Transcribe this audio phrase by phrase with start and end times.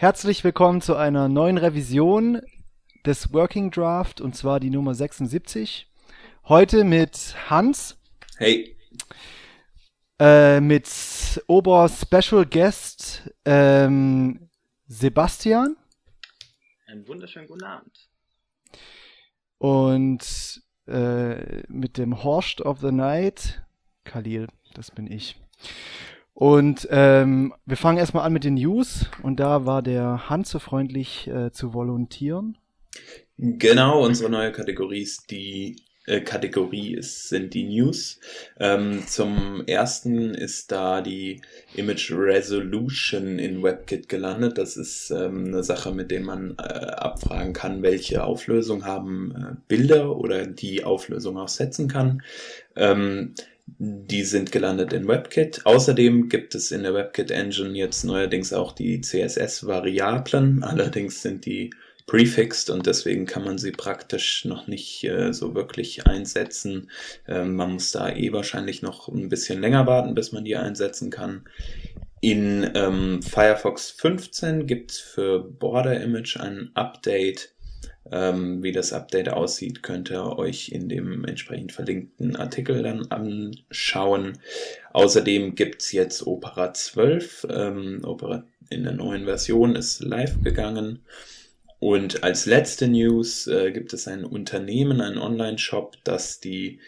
[0.00, 2.40] Herzlich willkommen zu einer neuen Revision
[3.04, 5.90] des Working Draft und zwar die Nummer 76.
[6.44, 7.98] Heute mit Hans.
[8.36, 8.76] Hey.
[10.20, 10.88] Äh, mit
[11.48, 14.48] Ober Special Guest ähm,
[14.86, 15.76] Sebastian.
[16.86, 18.08] Einen wunderschönen guten Abend.
[19.58, 23.64] Und äh, mit dem Horst of the Night,
[24.04, 25.34] Khalil, das bin ich.
[26.38, 30.60] Und ähm, wir fangen erstmal an mit den News und da war der Hans so
[30.60, 32.56] freundlich äh, zu volontieren.
[33.38, 38.20] Genau, unsere neue Kategorie ist die äh, Kategorie ist, sind die News.
[38.60, 41.40] Ähm, zum ersten ist da die
[41.74, 44.58] Image Resolution in WebKit gelandet.
[44.58, 49.56] Das ist ähm, eine Sache, mit der man äh, abfragen kann, welche Auflösung haben äh,
[49.66, 52.22] Bilder oder die Auflösung auch setzen kann.
[52.76, 53.34] Ähm,
[53.78, 55.64] die sind gelandet in WebKit.
[55.64, 60.62] Außerdem gibt es in der WebKit Engine jetzt neuerdings auch die CSS-Variablen.
[60.62, 61.70] Allerdings sind die
[62.06, 66.90] prefixed und deswegen kann man sie praktisch noch nicht äh, so wirklich einsetzen.
[67.28, 71.10] Ähm, man muss da eh wahrscheinlich noch ein bisschen länger warten, bis man die einsetzen
[71.10, 71.44] kann.
[72.20, 77.52] In ähm, Firefox 15 gibt es für Border Image ein Update
[78.12, 84.38] ähm, wie das Update aussieht, könnt ihr euch in dem entsprechend verlinkten Artikel dann anschauen.
[84.92, 87.46] Außerdem gibt's jetzt Opera 12.
[87.50, 91.00] Ähm, Opera in der neuen Version ist live gegangen.
[91.80, 96.80] Und als letzte News äh, gibt es ein Unternehmen, ein Online-Shop, das die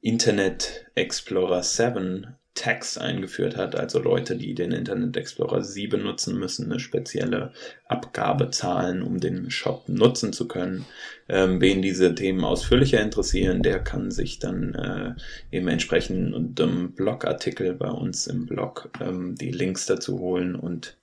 [0.00, 6.70] Internet Explorer 7 Tags eingeführt hat, also Leute, die den Internet Explorer 7 nutzen müssen,
[6.70, 7.52] eine spezielle
[7.86, 10.84] Abgabe zahlen, um den Shop nutzen zu können.
[11.28, 17.74] Ähm, wen diese Themen ausführlicher interessieren, der kann sich dann äh, eben entsprechend einem Blogartikel
[17.74, 20.96] bei uns im Blog ähm, die Links dazu holen und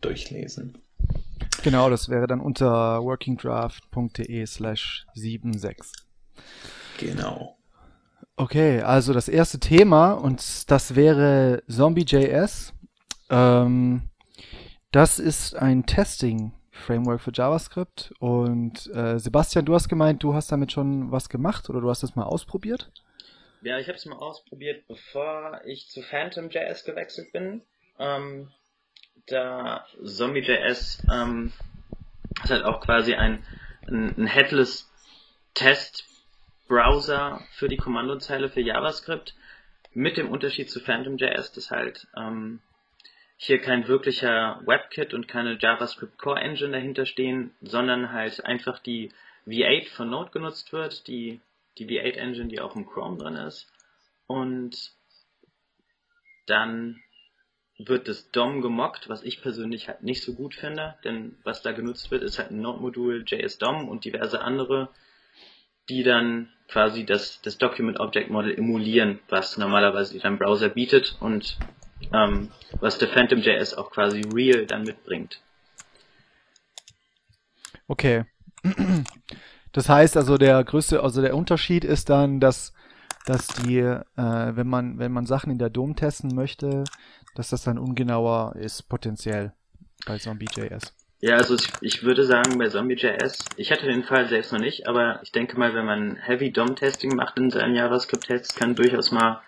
[0.00, 0.78] durchlesen.
[1.62, 5.76] Genau, das wäre dann unter workingdraft.de slash 76.
[6.98, 7.56] Genau.
[8.36, 12.74] Okay, also das erste Thema und das wäre Zombie.js.
[13.30, 14.08] Ähm,
[14.90, 20.72] das ist ein Testing-Framework für JavaScript und äh, Sebastian, du hast gemeint, du hast damit
[20.72, 22.90] schon was gemacht oder du hast das mal ausprobiert?
[23.62, 27.62] Ja, ich habe es mal ausprobiert, bevor ich zu Phantom.js gewechselt bin.
[28.00, 28.50] Ähm,
[29.26, 31.52] da Zombie.js ähm,
[32.42, 33.44] ist halt auch quasi ein,
[33.86, 34.90] ein, ein Headless
[35.54, 36.04] Test
[36.74, 39.36] Browser für die Kommandozeile für JavaScript,
[39.92, 42.62] mit dem Unterschied zu PhantomJS, dass halt ähm,
[43.36, 49.12] hier kein wirklicher WebKit und keine JavaScript Core Engine dahinter stehen, sondern halt einfach die
[49.46, 51.40] V8 von Node genutzt wird, die,
[51.78, 53.72] die V8 Engine, die auch im Chrome drin ist.
[54.26, 54.90] Und
[56.46, 57.00] dann
[57.78, 61.70] wird das DOM gemockt, was ich persönlich halt nicht so gut finde, denn was da
[61.70, 64.88] genutzt wird, ist halt ein Node-Modul JS-DOM und diverse andere
[65.88, 71.58] die dann quasi das, das Document Object Model emulieren, was normalerweise dein Browser bietet und
[72.12, 75.40] ähm, was der Phantom.js auch quasi real dann mitbringt.
[77.88, 78.24] Okay.
[79.72, 82.72] Das heißt also der größte, also der Unterschied ist dann, dass
[83.26, 86.84] dass die, äh, wenn man wenn man Sachen in der DOM testen möchte,
[87.34, 89.52] dass das dann ungenauer ist potenziell
[90.06, 90.94] bei Zombie.js.
[91.20, 94.86] Ja, also ich, ich würde sagen, bei Zombie.js, ich hatte den Fall selbst noch nicht,
[94.86, 99.40] aber ich denke mal, wenn man Heavy DOM-Testing macht in seinen JavaScript-Tests, kann durchaus mal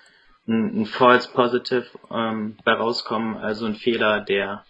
[0.48, 4.64] ein, ein False Positive ähm, bei rauskommen, also ein Fehler, der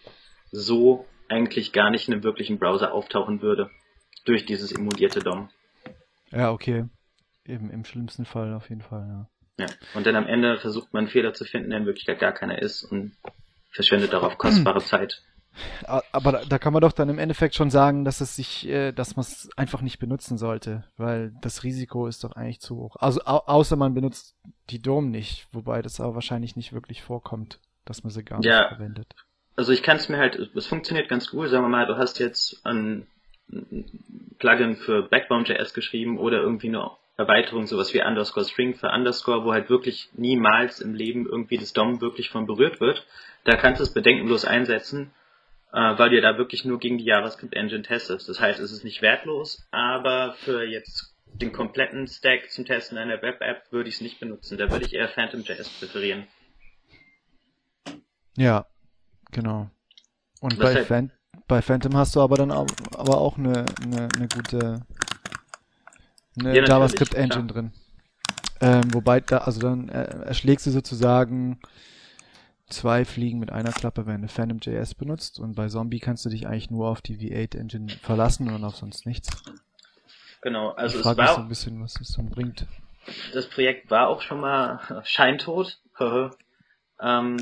[0.50, 3.70] so eigentlich gar nicht in einem wirklichen Browser auftauchen würde,
[4.24, 5.48] durch dieses emulierte DOM.
[6.30, 6.84] Ja, okay.
[7.44, 9.28] Eben im schlimmsten Fall auf jeden Fall, ja.
[9.58, 12.32] Ja, und dann am Ende versucht man einen Fehler zu finden, der in Wirklichkeit gar
[12.32, 13.16] keiner ist und
[13.70, 15.22] verschwendet darauf kostbare Zeit.
[16.12, 18.92] Aber da, da, kann man doch dann im Endeffekt schon sagen, dass es sich, äh,
[18.92, 22.96] dass man es einfach nicht benutzen sollte, weil das Risiko ist doch eigentlich zu hoch.
[22.96, 24.36] Also au außer man benutzt
[24.70, 28.60] die DOM nicht, wobei das aber wahrscheinlich nicht wirklich vorkommt, dass man sie gar ja,
[28.60, 29.14] nicht verwendet.
[29.56, 31.48] Also ich kann es mir halt, es funktioniert ganz gut.
[31.48, 33.06] Sagen wir mal, du hast jetzt ein
[34.38, 39.52] Plugin für Backbone.js geschrieben oder irgendwie eine Erweiterung, sowas wie Underscore String für Underscore, wo
[39.52, 43.06] halt wirklich niemals im Leben irgendwie das DOM wirklich von berührt wird.
[43.44, 45.12] Da kannst du es bedenkenlos einsetzen
[45.76, 48.30] äh, weil du da wirklich nur gegen die JavaScript Engine testest.
[48.30, 53.20] Das heißt, es ist nicht wertlos, aber für jetzt den kompletten Stack zum Testen einer
[53.20, 54.56] Web-App würde ich es nicht benutzen.
[54.56, 56.26] Da würde ich eher Phantom.js präferieren.
[58.38, 58.64] Ja,
[59.32, 59.68] genau.
[60.40, 61.12] Und bei, halt, Phan
[61.46, 64.80] bei Phantom hast du aber dann auch, aber auch eine, eine, eine gute
[66.38, 67.62] eine ja, JavaScript Engine klar.
[67.62, 67.72] drin.
[68.62, 71.60] Ähm, wobei da, also dann äh, erschlägst du sozusagen
[72.68, 76.46] zwei Fliegen mit einer Klappe, wenn du Phantom.js benutzt und bei Zombie kannst du dich
[76.46, 79.28] eigentlich nur auf die V8 Engine verlassen und auf sonst nichts.
[80.42, 82.66] Genau, also ich es frage mich so ein bisschen, was es dann bringt.
[83.32, 85.80] das Projekt war auch schon mal scheintot.
[87.00, 87.36] ähm,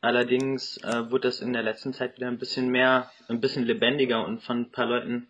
[0.00, 4.26] allerdings äh, wurde das in der letzten Zeit wieder ein bisschen mehr, ein bisschen lebendiger
[4.26, 5.28] und von ein paar Leuten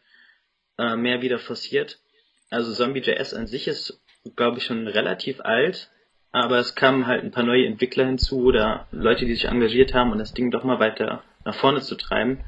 [0.79, 2.01] äh, mehr wieder forciert.
[2.51, 4.03] Also Zombie.js an sich ist,
[4.37, 5.92] glaube ich, schon relativ alt,
[6.33, 10.13] aber es kamen halt ein paar neue Entwickler hinzu oder Leute, die sich engagiert haben,
[10.13, 12.41] um das Ding doch mal weiter nach vorne zu treiben.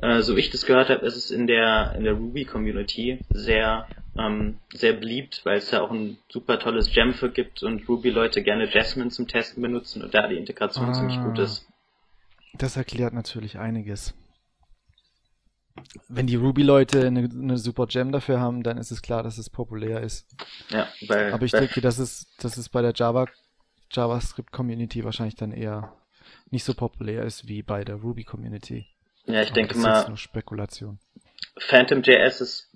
[0.00, 3.20] Äh, so wie ich das gehört habe, ist es in der in der Ruby Community
[3.30, 3.86] sehr
[4.16, 8.10] ähm, sehr beliebt, weil es da auch ein super tolles Gem für gibt und Ruby
[8.10, 10.92] Leute gerne Jasmine zum Testen benutzen und da die Integration Ah.
[10.92, 11.68] ziemlich gut ist.
[12.54, 14.14] Das erklärt natürlich einiges.
[16.08, 19.50] Wenn die Ruby-Leute eine, eine super Gem dafür haben, dann ist es klar, dass es
[19.50, 20.26] populär ist.
[20.70, 23.26] Ja, weil, Aber ich denke, dass es, dass es bei der Java,
[23.92, 25.94] JavaScript-Community wahrscheinlich dann eher
[26.50, 28.86] nicht so populär ist wie bei der Ruby-Community.
[29.26, 30.98] ja, ich Aber denke das ist mal, jetzt nur Spekulation.
[31.58, 32.70] Phantom.js ist,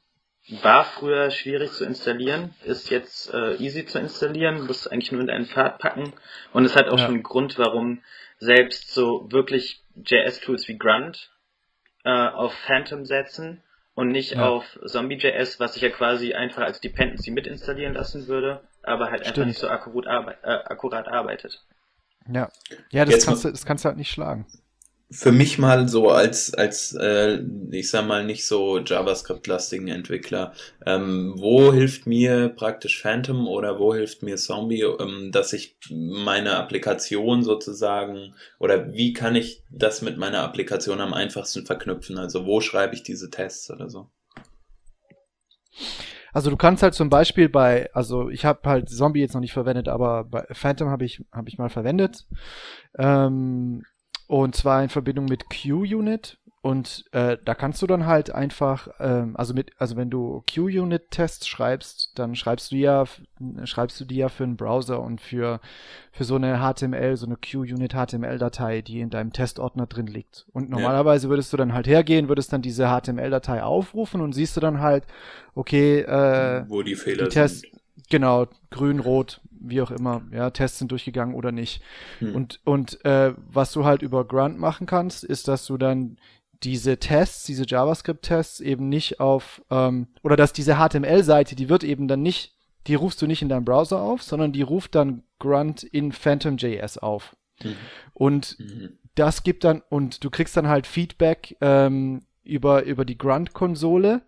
[0.62, 5.30] war früher schwierig zu installieren, ist jetzt äh, easy zu installieren, muss eigentlich nur in
[5.30, 6.12] einen Pfad packen
[6.52, 7.06] und es hat auch Ja.
[7.06, 8.02] schon einen Grund, warum
[8.38, 11.30] selbst so wirklich JS-Tools wie Grunt
[12.04, 13.62] äh, auf Phantom setzen
[13.94, 14.48] und nicht Ja.
[14.48, 19.20] auf Zombie.js, was ich ja quasi einfach als Dependency mit installieren lassen würde, aber halt
[19.20, 19.46] einfach Stimmt.
[19.48, 21.62] nicht so akkurat, arbe äh, akkurat arbeitet.
[22.28, 22.48] Ja,
[22.90, 24.46] ja das, Jetzt kannst mal- du, das kannst du halt nicht schlagen.
[25.12, 30.54] Für mich mal so als, als äh, ich sag mal, nicht so JavaScript-lastigen Entwickler,
[30.86, 36.56] ähm, wo hilft mir praktisch Phantom oder wo hilft mir Zombie, ähm, dass ich meine
[36.56, 42.16] Applikation sozusagen, oder wie kann ich das mit meiner Applikation am einfachsten verknüpfen?
[42.16, 44.10] Also wo schreibe ich diese Tests oder so?
[46.32, 49.52] Also du kannst halt zum Beispiel bei, also ich habe halt Zombie jetzt noch nicht
[49.52, 52.26] verwendet, aber bei Phantom habe ich, habe ich mal verwendet.
[52.98, 53.84] Ähm,
[54.26, 56.38] und zwar in Verbindung mit QUnit.
[56.64, 61.48] Und äh, da kannst du dann halt einfach, ähm, also mit, also wenn du QUnit-Tests
[61.48, 63.04] schreibst, dann schreibst du ja,
[63.64, 65.60] schreibst du die ja für einen Browser und für
[66.12, 70.46] für so eine HTML, so eine QUnit HTML-Datei, die in deinem Testordner drin liegt.
[70.52, 74.60] Und normalerweise würdest du dann halt hergehen, würdest dann diese HTML-Datei aufrufen und siehst du
[74.60, 75.04] dann halt,
[75.56, 77.81] okay, äh, wo die Fehler die Tests, sind.
[78.08, 81.82] Genau, grün, rot, wie auch immer, ja, Tests sind durchgegangen oder nicht.
[82.18, 82.34] Hm.
[82.34, 86.16] Und, und äh, was du halt über Grunt machen kannst, ist, dass du dann
[86.62, 92.08] diese Tests, diese JavaScript-Tests eben nicht auf, ähm, oder dass diese HTML-Seite, die wird eben
[92.08, 92.54] dann nicht,
[92.86, 96.98] die rufst du nicht in deinem Browser auf, sondern die ruft dann Grunt in Phantom.js
[96.98, 97.36] auf.
[97.62, 97.76] Mhm.
[98.14, 98.98] Und Mhm.
[99.14, 104.22] das gibt dann, und du kriegst dann halt Feedback ähm, über, über die Grunt-Konsole,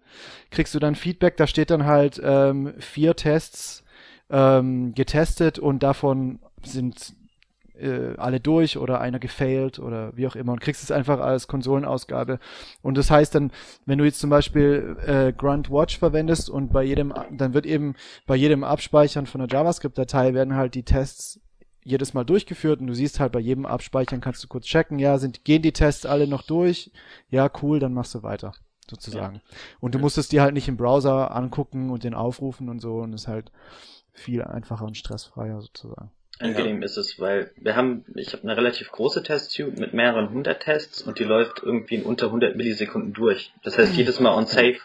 [0.51, 3.85] kriegst du dann Feedback, da steht dann halt ähm, vier Tests
[4.31, 7.15] ähm, getestet und davon sind
[7.79, 11.49] äh, alle durch oder einer gefailt oder wie auch immer und kriegst es einfach als
[11.49, 12.39] Konsolenausgabe.
[12.83, 13.51] Und das heißt dann,
[13.87, 17.95] wenn du jetzt zum Beispiel äh, Grunt Watch verwendest und bei jedem, dann wird eben
[18.27, 21.41] bei jedem Abspeichern von einer JavaScript-Datei werden halt die Tests
[21.85, 25.19] jedes Mal durchgeführt und du siehst halt bei jedem Abspeichern kannst du kurz checken, ja,
[25.19, 26.91] sind, gehen die Tests alle noch durch?
[27.31, 28.53] Ja, cool, dann machst du weiter,
[28.91, 29.41] sozusagen.
[29.81, 32.97] Und du musst es dir halt nicht im Browser angucken und den aufrufen und so
[32.97, 33.53] und ist halt
[34.13, 36.11] viel einfacher und stressfreier sozusagen.
[36.41, 40.63] Angenehm ist es, weil wir haben, ich habe eine relativ große Test-Suite mit mehreren hundert
[40.63, 43.53] Tests und die läuft irgendwie in unter 100 Millisekunden durch.
[43.63, 44.81] Das heißt, jedes Mal on safe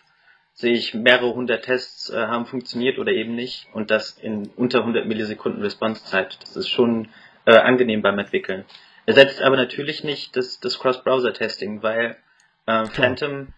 [0.59, 4.79] sehe ich mehrere hundert Tests äh, haben funktioniert oder eben nicht und das in unter
[4.79, 6.37] 100 Millisekunden Response-Zeit.
[6.41, 7.07] Das ist schon
[7.45, 8.65] äh, angenehm beim Entwickeln.
[9.05, 12.17] Ersetzt aber natürlich nicht das, das Cross-Browser-Testing, weil
[12.65, 13.53] äh, Phantom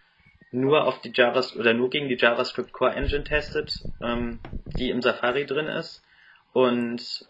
[0.52, 4.38] nur auf die JavaScript oder nur gegen die JavaScript Core Engine testet, ähm,
[4.78, 6.04] die im Safari drin ist
[6.52, 7.26] und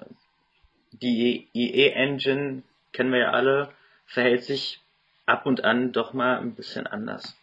[0.91, 2.62] die IE-Engine,
[2.93, 3.71] kennen wir ja alle,
[4.05, 4.81] verhält sich
[5.25, 7.38] ab und an doch mal ein bisschen anders.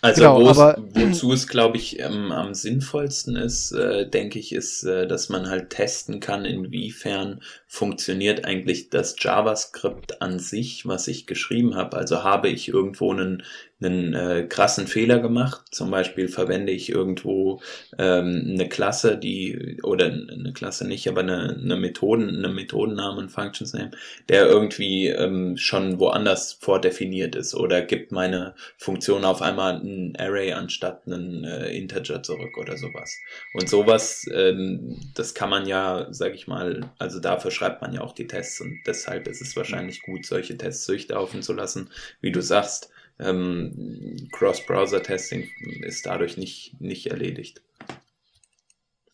[0.00, 4.38] Also Genau, wo es, aber- wozu es, glaube ich, ähm, am sinnvollsten ist, äh, denke
[4.38, 10.86] ich, ist, äh, dass man halt testen kann, inwiefern funktioniert eigentlich das JavaScript an sich,
[10.86, 11.96] was ich geschrieben habe.
[11.96, 13.42] Also habe ich irgendwo einen,
[13.80, 15.62] einen äh, krassen Fehler gemacht.
[15.70, 17.60] Zum Beispiel verwende ich irgendwo
[17.96, 23.72] ähm, eine Klasse, die oder eine Klasse nicht, aber eine, eine Methoden, eine Methodennamen, Functions
[23.74, 23.92] Name,
[24.28, 30.52] der irgendwie ähm, schon woanders vordefiniert ist oder gibt meine Funktion auf einmal ein Array
[30.52, 33.16] anstatt einen äh, Integer zurück oder sowas.
[33.54, 38.00] Und sowas, ähm, das kann man ja, sag ich mal, also dafür schreibt man ja
[38.00, 41.90] auch die Tests und deshalb ist es wahrscheinlich gut, solche Tests durchlaufen zu lassen.
[42.20, 45.48] Wie du sagst, ähm, Cross-Browser-Testing
[45.82, 47.62] ist dadurch nicht, nicht erledigt.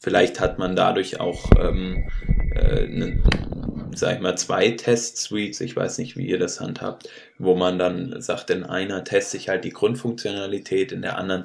[0.01, 2.11] Vielleicht hat man dadurch auch ähm,
[2.55, 3.23] äh, ne,
[3.95, 7.09] sag ich mal, zwei Test-Suites, ich weiß nicht, wie ihr das handhabt,
[7.39, 11.43] wo man dann sagt, in einer teste ich halt die Grundfunktionalität, in der anderen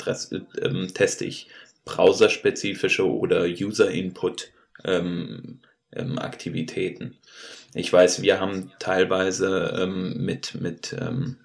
[0.62, 1.48] ähm, teste ich
[1.86, 4.52] browserspezifische oder User-Input
[4.84, 5.60] ähm,
[5.92, 6.20] ähm.
[7.74, 11.38] Ich weiß, wir haben teilweise ähm, mit, mit, ähm,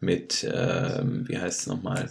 [0.00, 2.10] mit ähm, wie heißt es nochmal?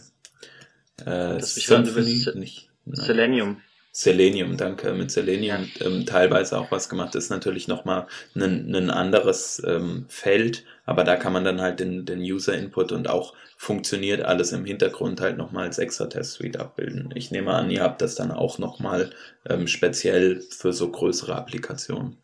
[1.01, 3.62] Äh, das Symphony, nicht, Selenium.
[3.92, 7.15] Selenium, danke, mit Selenium ähm, teilweise auch was gemacht.
[7.15, 11.80] Das ist natürlich nochmal ein, ein anderes ähm, Feld, aber da kann man dann halt
[11.80, 17.13] den, den User-Input und auch funktioniert alles im Hintergrund halt nochmal als extra Test-Suite abbilden.
[17.15, 19.12] Ich nehme an, ihr habt das dann auch nochmal
[19.50, 22.18] ähm, speziell für so größere Applikationen.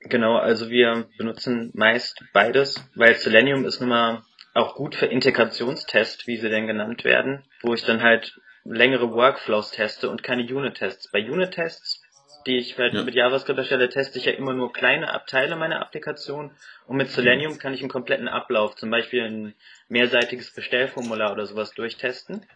[0.00, 4.22] Genau, also wir benutzen meist beides, weil Selenium ist nun mal
[4.58, 9.70] auch gut für Integrationstests, wie sie denn genannt werden, wo ich dann halt längere Workflows
[9.70, 11.10] teste und keine Unit-Tests.
[11.10, 12.02] Bei Unit-Tests,
[12.46, 13.02] die ich halt ja.
[13.02, 16.50] mit JavaScript erstelle, teste ich ja immer nur kleine Abteile meiner Applikation
[16.86, 19.54] und mit Selenium kann ich einen kompletten Ablauf, zum Beispiel ein
[19.88, 22.46] mehrseitiges Bestellformular oder sowas durchtesten.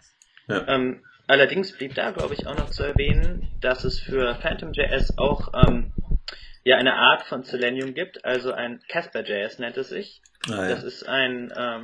[0.49, 0.67] Ja.
[0.69, 5.53] Ähm, allerdings blieb da, glaube ich, auch noch zu erwähnen, dass es für PhantomJS auch
[5.55, 5.93] ähm,
[6.65, 10.23] ja eine Art von Selenium gibt, also ein Casper.js nennt es sich.
[10.49, 10.69] Ah, ja.
[10.69, 11.83] Das ist ein, ähm,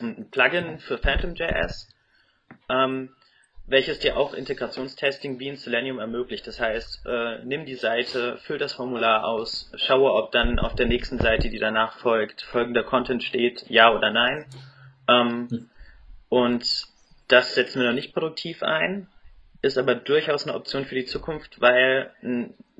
[0.00, 1.88] ein Plugin für PhantomJS
[2.70, 3.10] ähm,
[3.66, 6.46] welches dir auch Integrationstesting wie in Selenium ermöglicht.
[6.46, 10.86] Das heißt, äh, nimm die Seite, füll das Formular aus, schaue, ob dann auf der
[10.86, 14.46] nächsten Seite, die danach folgt, folgender Content steht, ja oder nein.
[15.08, 15.70] Ähm, hm.
[16.28, 16.86] Und
[17.28, 19.08] das setzen wir noch nicht produktiv ein,
[19.62, 22.12] ist aber durchaus eine Option für die Zukunft, weil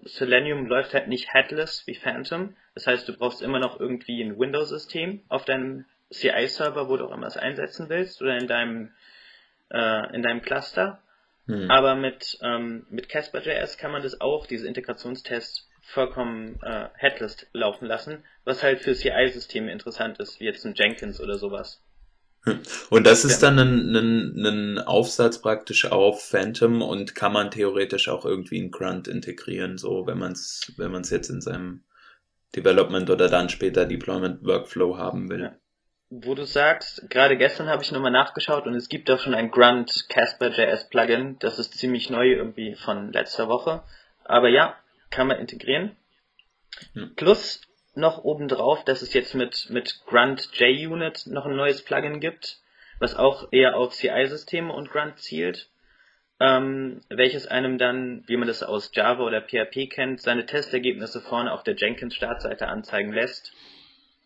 [0.05, 2.57] Selenium läuft halt nicht headless wie Phantom.
[2.75, 7.13] Das heißt, du brauchst immer noch irgendwie ein Windows-System auf deinem CI-Server, wo du auch
[7.13, 8.93] immer es einsetzen willst, oder in deinem
[9.71, 11.01] äh, in deinem Cluster.
[11.47, 11.71] Hm.
[11.71, 17.87] Aber mit, ähm, mit Casper.js kann man das auch, diese Integrationstests, vollkommen äh, headless laufen
[17.87, 21.83] lassen, was halt für CI-Systeme interessant ist, wie jetzt ein Jenkins oder sowas.
[22.45, 22.61] Hm.
[22.89, 28.09] Und das ist dann ein, ein, ein Aufsatz praktisch auf Phantom und kann man theoretisch
[28.09, 31.85] auch irgendwie in Grunt integrieren, so wenn man es wenn man es jetzt in seinem
[32.57, 35.41] Development oder dann später Deployment Workflow haben will.
[35.41, 35.57] Ja
[36.11, 39.53] wo du sagst, gerade gestern habe ich nochmal nachgeschaut und es gibt auch schon ein
[39.53, 41.39] Grunt Casper.js Plugin.
[41.39, 43.85] Das ist ziemlich neu irgendwie von letzter Woche.
[44.25, 44.77] Aber ja,
[45.11, 45.97] kann man integrieren.
[46.95, 47.15] Hm.
[47.15, 47.61] Plus
[48.01, 52.59] noch obendrauf, dass es jetzt mit, mit Grunt JUnit noch ein neues Plugin gibt,
[52.99, 55.69] was auch eher auf CI-Systeme und Grunt zielt,
[56.41, 61.53] ähm, welches einem dann, wie man das aus Java oder PHP kennt, seine Testergebnisse vorne
[61.53, 63.53] auf der Jenkins-Startseite anzeigen lässt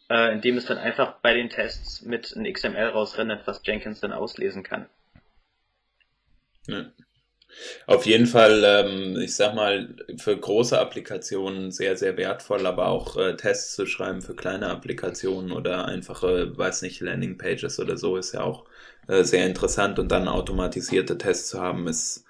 [0.09, 4.13] äh, indem es dann einfach bei den Tests mit einem XML rausrendert, was Jenkins dann
[4.13, 4.89] auslesen kann.
[6.67, 6.87] Ja.
[7.87, 13.17] Auf jeden Fall, ähm, ich sag mal, für große Applikationen sehr, sehr wertvoll, aber auch
[13.17, 18.33] äh, Tests zu schreiben für kleine Applikationen oder einfache, weiß nicht, Landingpages oder so ist
[18.33, 18.65] ja auch
[19.09, 22.25] äh, sehr interessant und dann automatisierte Tests zu haben, ist,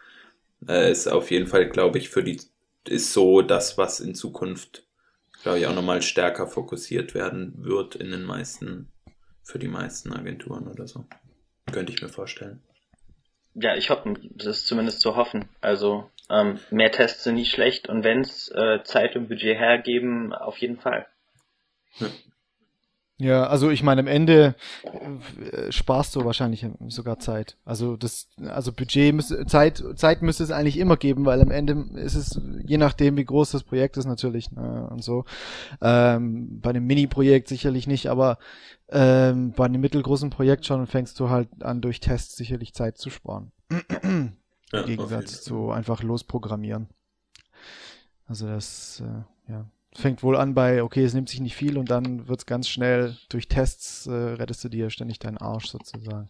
[0.68, 2.40] äh, ist auf jeden Fall, glaube ich, für die,
[2.88, 4.84] ist so das, was in Zukunft
[5.44, 8.88] glaube ich, auch nochmal stärker fokussiert werden wird in den meisten,
[9.42, 11.04] für die meisten Agenturen oder so.
[11.70, 12.62] Könnte ich mir vorstellen.
[13.54, 15.48] Ja, ich hoffe, das ist zumindest zu hoffen.
[15.60, 20.32] Also ähm, mehr Tests sind nicht schlecht und wenn es äh, Zeit und Budget hergeben,
[20.32, 21.06] auf jeden Fall.
[21.98, 22.08] Ja.
[23.18, 27.56] Ja, also ich meine, am Ende äh, sparst du wahrscheinlich sogar Zeit.
[27.64, 31.86] Also das, also Budget müsste, Zeit, Zeit müsste es eigentlich immer geben, weil am Ende
[31.94, 35.24] ist es, je nachdem wie groß das Projekt ist natürlich, ne, und so.
[35.80, 38.38] Ähm, bei einem Mini-Projekt sicherlich nicht, aber
[38.88, 43.10] ähm, bei einem mittelgroßen Projekt schon fängst du halt an, durch Tests sicherlich Zeit zu
[43.10, 43.52] sparen.
[44.72, 46.88] Ja, Im Gegensatz zu einfach losprogrammieren.
[48.26, 51.90] Also das, äh, ja fängt wohl an bei, okay, es nimmt sich nicht viel und
[51.90, 56.28] dann wird's ganz schnell durch Tests, äh, rettest du dir ständig deinen Arsch sozusagen.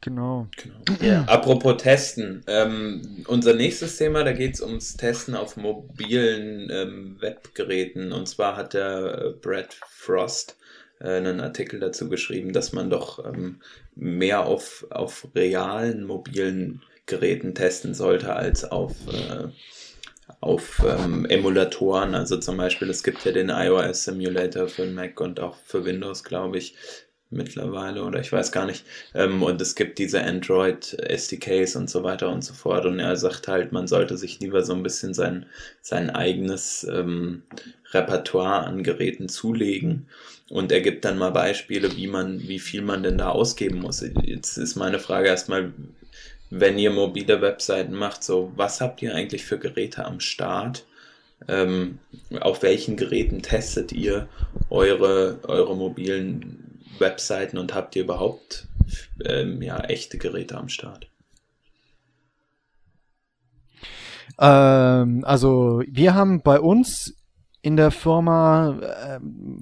[0.00, 0.46] Genau.
[0.56, 1.00] genau.
[1.02, 1.24] Ja.
[1.24, 2.44] Apropos Testen.
[2.46, 8.12] Ähm, unser nächstes Thema, da geht's ums Testen auf mobilen ähm, Webgeräten.
[8.12, 10.56] Und zwar hat der äh, Brad Frost
[11.00, 13.60] äh, einen Artikel dazu geschrieben, dass man doch ähm,
[13.96, 19.48] mehr auf, auf realen mobilen Geräten testen sollte als auf äh,
[20.40, 22.14] auf ähm, Emulatoren.
[22.14, 26.24] Also zum Beispiel, es gibt ja den iOS Simulator für Mac und auch für Windows,
[26.24, 26.74] glaube ich,
[27.30, 28.84] mittlerweile oder ich weiß gar nicht.
[29.14, 32.86] Ähm, und es gibt diese Android SDKs und so weiter und so fort.
[32.86, 35.46] Und er sagt halt, man sollte sich lieber so ein bisschen sein,
[35.82, 37.42] sein eigenes ähm,
[37.92, 40.08] Repertoire an Geräten zulegen.
[40.50, 44.02] Und er gibt dann mal Beispiele, wie man, wie viel man denn da ausgeben muss.
[44.22, 45.72] Jetzt ist meine Frage erstmal,
[46.50, 50.84] wenn ihr mobile Webseiten macht, so was habt ihr eigentlich für Geräte am Start?
[51.46, 51.98] ähm,
[52.40, 54.28] auf welchen Geräten testet ihr
[54.70, 58.66] eure, eure mobilen Webseiten und habt ihr überhaupt
[59.24, 61.08] ähm, ja, echte Geräte am Start?
[64.40, 67.14] Ähm, also wir haben bei uns
[67.60, 69.20] in der Firma äh,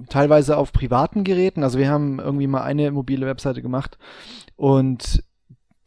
[0.09, 3.97] teilweise auf privaten Geräten, also wir haben irgendwie mal eine mobile Webseite gemacht
[4.55, 5.23] und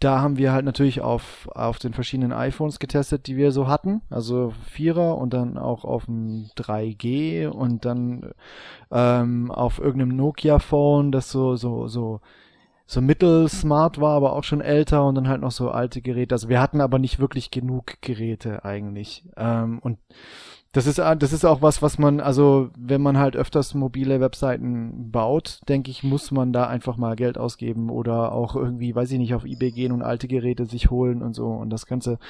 [0.00, 4.00] da haben wir halt natürlich auf, auf den verschiedenen iPhones getestet, die wir so hatten.
[4.08, 8.32] Also Vierer und dann auch auf dem 3G und dann
[8.90, 12.20] ähm, auf irgendeinem Nokia-Phone, das so, so, so,
[12.86, 16.34] so mittelsmart war, aber auch schon älter und dann halt noch so alte Geräte.
[16.34, 19.24] Also wir hatten aber nicht wirklich genug Geräte eigentlich.
[19.36, 19.98] Ähm, und
[20.72, 25.10] das ist, das ist auch was, was man, also wenn man halt öfters mobile Webseiten
[25.10, 29.18] baut, denke ich, muss man da einfach mal Geld ausgeben oder auch irgendwie, weiß ich
[29.18, 32.20] nicht, auf eBay gehen und alte Geräte sich holen und so und das Ganze,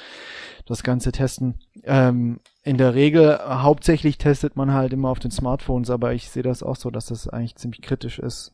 [0.65, 1.59] das Ganze testen.
[1.83, 6.43] Ähm, in der Regel, hauptsächlich testet man halt immer auf den Smartphones, aber ich sehe
[6.43, 8.53] das auch so, dass das eigentlich ziemlich kritisch ist.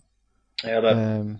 [0.63, 1.39] Ja, aber ähm,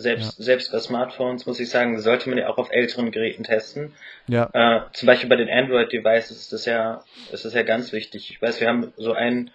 [0.00, 0.44] selbst, ja.
[0.44, 3.94] selbst bei Smartphones muss ich sagen, sollte man ja auch auf älteren Geräten testen.
[4.26, 4.50] Ja.
[4.52, 7.02] Äh, zum Beispiel bei den Android-Devices ist das ja,
[7.32, 8.30] ist das ja ganz wichtig.
[8.30, 9.50] Ich weiß, wir haben so ein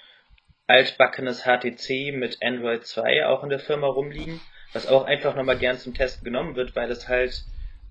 [0.68, 4.40] altbackenes HTC mit Android 2 auch in der Firma rumliegen,
[4.74, 7.44] was auch einfach nochmal gern zum Testen genommen wird, weil es halt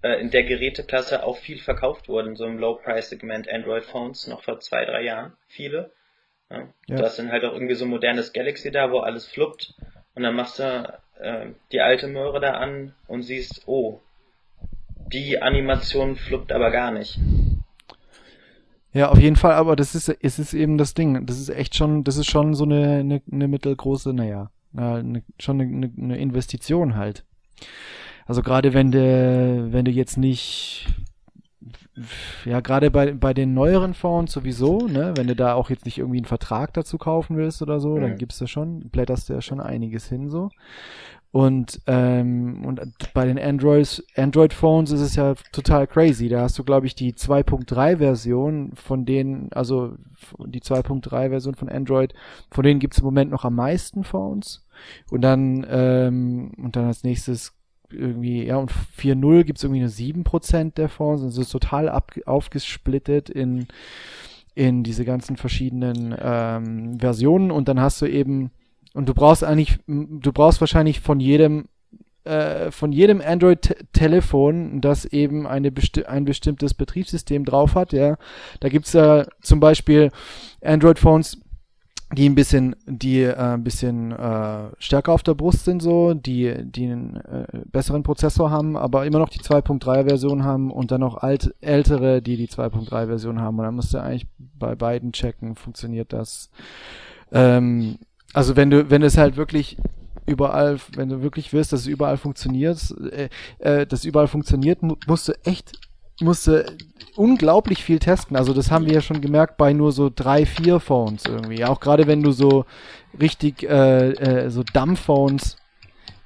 [0.03, 4.61] äh, in der Geräteklasse auch viel verkauft wurde, in so einem Low-Price-Segment Android-Phones, noch vor
[4.61, 5.93] zwei, drei Jahren, viele.
[6.51, 6.69] Ja.
[6.89, 6.97] ja.
[6.97, 9.75] Da ist dann halt auch irgendwie so ein modernes Galaxy da, wo alles fluppt
[10.15, 14.01] und dann machst du äh, die alte Möhre da an und siehst, oh,
[15.13, 17.19] die Animation fluppt aber gar nicht.
[18.95, 21.25] Ja, auf jeden Fall, aber das ist, es ist eben das Ding.
[21.27, 25.61] Das ist echt schon, das ist schon so eine, eine, eine mittelgroße, naja, eine, schon
[25.61, 27.25] eine, eine Investition halt.
[28.27, 30.87] Also gerade wenn du, wenn du jetzt nicht
[32.45, 35.99] ja, gerade bei, bei den neueren Phones sowieso, ne, wenn du da auch jetzt nicht
[35.99, 38.01] irgendwie einen Vertrag dazu kaufen willst oder so, mhm.
[38.01, 40.51] dann gibst du schon, blätterst du ja schon einiges hin so.
[41.33, 42.81] Und, ähm, und
[43.15, 46.29] bei den Androids, Android-Phones ist es ja total crazy.
[46.29, 49.95] Da hast du, glaube ich, die 2.3-Version von denen, also
[50.45, 52.13] die 2.3-Version von Android,
[52.51, 54.67] von denen gibt es im Moment noch am meisten Phones.
[55.11, 57.55] Und dann, ähm, und dann als nächstes
[57.95, 62.13] irgendwie, ja, und 4.0 gibt es irgendwie nur 7% der Fonds, also ist total ab,
[62.27, 63.67] aufgesplittet in,
[64.55, 68.51] in diese ganzen verschiedenen ähm, Versionen und dann hast du eben,
[68.95, 71.67] und du brauchst eigentlich, du brauchst wahrscheinlich von jedem
[72.25, 78.17] äh, von jedem Android-Telefon, das eben eine besti ein bestimmtes Betriebssystem drauf hat, ja.
[78.61, 80.13] Da gibt's ja zum Beispiel
[80.63, 81.42] Android-Phones,
[82.13, 86.55] die ein bisschen, die äh, ein bisschen äh, stärker auf der Brust sind, so, die,
[86.65, 91.01] die einen äh, besseren Prozessor haben, aber immer noch die 2.3 Version haben und dann
[91.01, 93.59] noch alt, ältere, die die 2.3 Version haben.
[93.59, 94.27] Und dann musst du eigentlich
[94.59, 96.51] bei beiden checken, funktioniert das.
[97.33, 97.99] Ähm,
[98.35, 99.79] also wenn du, wenn es halt wirklich
[100.27, 104.97] überall, wenn du wirklich willst, dass es überall funktioniert, äh, äh, dass überall funktioniert, mu
[105.07, 105.73] musst du echt
[106.23, 106.77] musste
[107.17, 108.37] unglaublich viel testen.
[108.37, 111.65] Also das haben wir ja schon gemerkt bei nur so drei, vier Phones irgendwie.
[111.65, 112.65] Auch gerade wenn du so
[113.21, 115.57] richtig äh, äh, so Dumb-Phones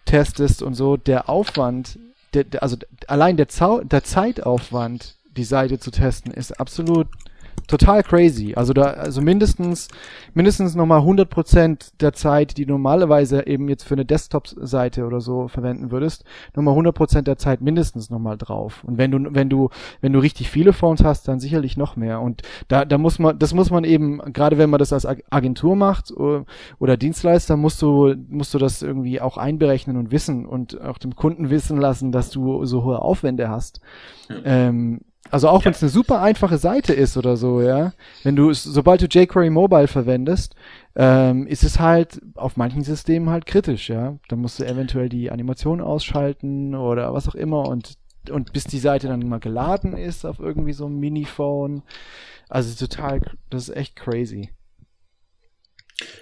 [0.04, 1.98] testest und so, der Aufwand,
[2.35, 2.76] der, der, also
[3.09, 7.09] allein der, Zau der Zeitaufwand, die Seite zu testen, ist absolut
[7.66, 8.55] total crazy.
[8.55, 9.88] Also da, also mindestens,
[10.35, 15.21] mindestens nochmal 100 Prozent der Zeit, die du normalerweise eben jetzt für eine Desktop-Seite oder
[15.21, 18.85] so verwenden würdest, nochmal 100 Prozent der Zeit mindestens nochmal drauf.
[18.85, 22.21] Und wenn du, wenn du, wenn du richtig viele Phones hast, dann sicherlich noch mehr.
[22.21, 25.77] Und da, da muss man, das muss man eben, gerade wenn man das als Agentur
[25.77, 26.45] macht oder,
[26.79, 31.16] oder Dienstleister, musst du, musst du das irgendwie auch einberechnen und wissen und auch dem
[31.16, 33.81] Kunden wissen lassen, dass du so hohe Aufwände hast.
[34.29, 34.37] Ja.
[34.45, 35.66] Ähm, also auch ja.
[35.66, 37.92] wenn es eine super einfache Seite ist oder so, ja.
[38.22, 40.54] Wenn du, sobald du jQuery Mobile verwendest,
[40.94, 44.16] ähm, ist es halt auf manchen Systemen halt kritisch, ja.
[44.28, 47.96] Dann musst du eventuell die Animation ausschalten oder was auch immer und
[48.30, 51.82] und bis die Seite dann mal geladen ist auf irgendwie so einem Miniphone.
[52.48, 54.50] Also total, das ist echt crazy.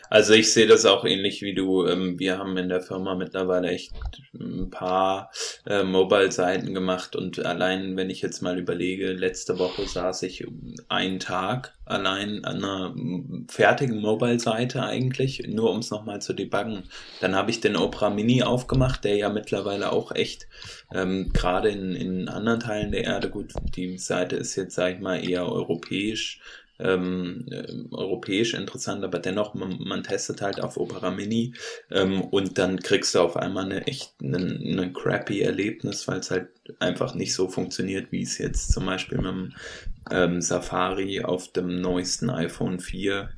[0.08, 1.86] Also ich sehe das auch ähnlich wie du.
[1.86, 3.92] Ähm, wir haben in der Firma mittlerweile echt
[4.32, 5.30] ein paar
[5.66, 10.46] äh, Mobile-Seiten gemacht und allein, wenn ich jetzt mal überlege, letzte Woche saß ich
[10.88, 12.94] einen Tag allein an einer
[13.48, 16.84] fertigen Mobile-Seite eigentlich, nur um es nochmal zu debuggen.
[17.20, 20.46] Dann habe ich den Opera Mini aufgemacht, der ja mittlerweile auch echt
[20.92, 25.00] ähm, gerade in, in anderen Teilen der Erde, gut, die Seite ist jetzt, sag ich
[25.00, 26.40] mal, eher europäisch
[26.78, 31.54] ähm, äh, europäisch interessant, aber dennoch, man, man, testet halt auf Opera Mini
[31.90, 36.48] ähm, und dann kriegst du auf einmal eine echt einen crappy Erlebnis, weil es halt
[36.80, 39.52] einfach nicht so funktioniert, wie es jetzt zum Beispiel mit dem
[40.10, 43.30] ähm, Safari auf dem neuesten iPhone 4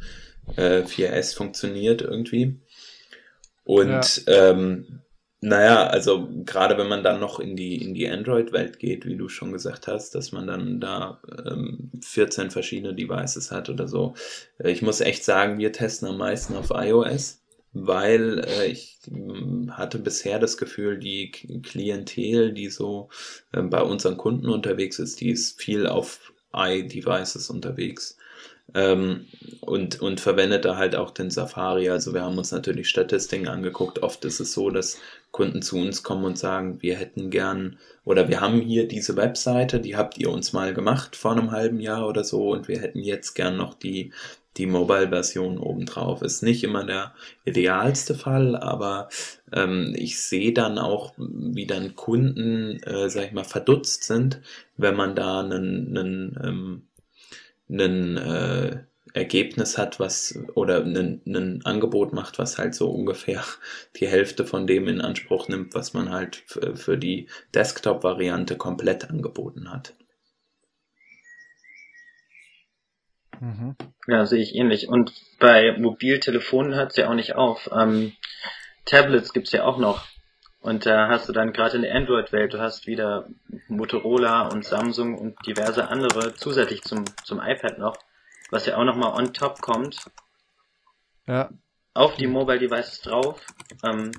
[0.56, 2.56] äh, 4S funktioniert irgendwie.
[3.64, 4.50] Und ja.
[4.50, 5.00] ähm,
[5.46, 9.28] naja, also gerade wenn man dann noch in die, in die Android-Welt geht, wie du
[9.28, 14.14] schon gesagt hast, dass man dann da ähm, 14 verschiedene Devices hat oder so.
[14.58, 19.70] Äh, ich muss echt sagen, wir testen am meisten auf iOS, weil äh, ich äh,
[19.70, 23.08] hatte bisher das Gefühl, die Klientel, die so
[23.52, 28.15] äh, bei unseren Kunden unterwegs ist, die ist viel auf i-Devices unterwegs
[28.76, 29.24] ähm,
[29.62, 31.88] und, und verwendet da halt auch den Safari.
[31.88, 34.02] Also wir haben uns natürlich Statistiken angeguckt.
[34.02, 34.98] Oft ist es so, dass
[35.32, 39.80] Kunden zu uns kommen und sagen, wir hätten gern oder wir haben hier diese Webseite,
[39.80, 43.00] die habt ihr uns mal gemacht vor einem halben Jahr oder so und wir hätten
[43.00, 44.12] jetzt gern noch die
[44.56, 46.22] die Mobile-Version obendrauf.
[46.22, 47.12] Ist nicht immer der
[47.44, 49.10] idealste Fall, aber
[49.52, 54.40] ähm, ich sehe dann auch, wie dann Kunden, äh, sag ich mal, verdutzt sind,
[54.78, 56.82] wenn man da einen, einen ähm,
[57.68, 58.78] ein äh,
[59.14, 63.42] Ergebnis hat, was oder ein Angebot macht, was halt so ungefähr
[63.96, 66.36] die Hälfte von dem in Anspruch nimmt, was man halt
[66.74, 69.94] für die Desktop-Variante komplett angeboten hat.
[73.40, 73.76] Mhm.
[74.06, 74.88] Ja, sehe ich ähnlich.
[74.88, 77.70] Und bei Mobiltelefonen hört es ja auch nicht auf.
[77.72, 78.12] Ähm,
[78.84, 80.04] Tablets gibt's ja auch noch.
[80.66, 83.28] Und da hast du dann gerade in der Android-Welt, du hast wieder
[83.68, 87.96] Motorola und Samsung und diverse andere zusätzlich zum, zum iPad noch,
[88.50, 90.10] was ja auch nochmal on top kommt.
[91.28, 91.50] Ja.
[91.94, 93.46] Auf die Mobile Devices drauf.
[93.84, 94.10] Ähm,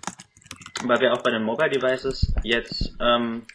[0.83, 3.45] weil wir auch bei den Mobile Devices jetzt, ähm,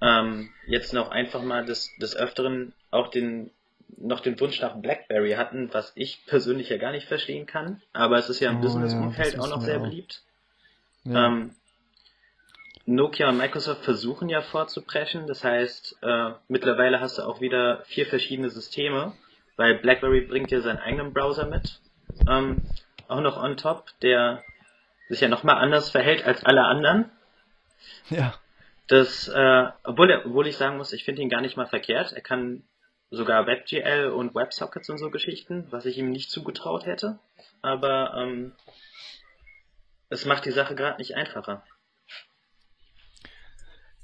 [0.00, 3.50] ähm, jetzt noch einfach mal des, des Öfteren auch den,
[3.96, 7.82] noch den Wunsch nach BlackBerry hatten, was ich persönlich ja gar nicht verstehen kann.
[7.92, 9.82] Aber es ist ja im oh, Business-Umfeld ja, auch noch sehr auch.
[9.82, 10.22] beliebt.
[11.08, 11.26] Ja.
[11.26, 11.54] Ähm,
[12.86, 18.06] Nokia und Microsoft versuchen ja vorzupreschen, das heißt, äh, mittlerweile hast du auch wieder vier
[18.06, 19.12] verschiedene Systeme,
[19.56, 21.80] weil BlackBerry bringt ja seinen eigenen Browser mit,
[22.26, 22.62] ähm,
[23.08, 24.42] auch noch on top, der
[25.08, 27.10] sich ja nochmal anders verhält als alle anderen.
[28.08, 28.34] Ja.
[28.86, 32.12] Das, äh, obwohl, er, obwohl ich sagen muss, ich finde ihn gar nicht mal verkehrt.
[32.14, 32.62] Er kann
[33.10, 37.18] sogar WebGL und WebSockets und so Geschichten, was ich ihm nicht zugetraut hätte.
[37.60, 38.52] Aber ähm,
[40.10, 41.64] es macht die Sache gerade nicht einfacher.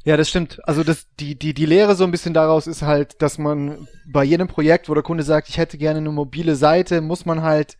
[0.04, 0.60] Ja, das stimmt.
[0.68, 4.22] Also das, die, die, die Lehre so ein bisschen daraus ist halt, dass man bei
[4.22, 7.78] jedem Projekt, wo der Kunde sagt, ich hätte gerne eine mobile Seite, muss man halt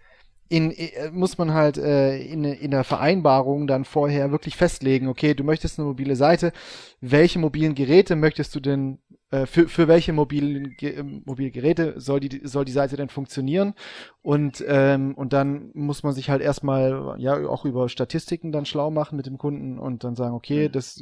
[0.49, 5.35] in, äh, muss man halt äh, in, in der Vereinbarung dann vorher wirklich festlegen, okay,
[5.35, 6.53] du möchtest eine mobile Seite,
[7.01, 8.99] welche mobilen Geräte möchtest du denn,
[9.31, 13.75] äh, für, für welche mobilen, Ge mobile Geräte soll die, soll die Seite denn funktionieren?
[14.23, 18.91] Und, ähm, und dann muss man sich halt erstmal ja auch über Statistiken dann schlau
[18.91, 20.73] machen mit dem Kunden und dann sagen, okay, mhm.
[20.73, 21.01] das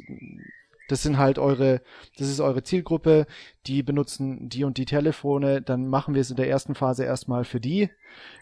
[0.87, 1.81] das sind halt eure,
[2.17, 3.25] das ist eure Zielgruppe,
[3.65, 7.45] die benutzen die und die Telefone, dann machen wir es in der ersten Phase erstmal
[7.45, 7.89] für die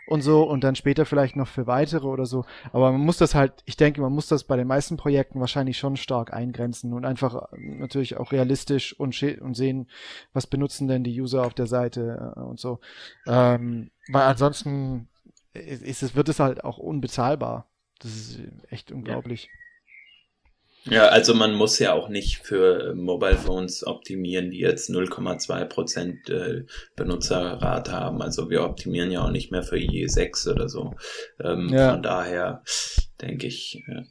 [0.07, 2.45] und so und dann später vielleicht noch für weitere oder so.
[2.73, 5.77] Aber man muss das halt, ich denke, man muss das bei den meisten Projekten wahrscheinlich
[5.77, 9.87] schon stark eingrenzen und einfach natürlich auch realistisch und, und sehen,
[10.33, 12.79] was benutzen denn die User auf der Seite äh, und so.
[13.27, 15.07] Ähm, weil ansonsten
[15.53, 17.67] ist es, wird es halt auch unbezahlbar.
[17.99, 19.43] Das ist echt unglaublich.
[19.43, 19.60] Ja.
[20.85, 26.65] Ja, also man muss ja auch nicht für Mobile Phones optimieren, die jetzt 0,2% äh,
[26.95, 28.21] Benutzerrate haben.
[28.21, 30.95] Also wir optimieren ja auch nicht mehr für IE6 oder so.
[31.39, 31.91] Ähm, ja.
[31.91, 32.63] Von daher
[33.21, 34.03] denke ich, ja.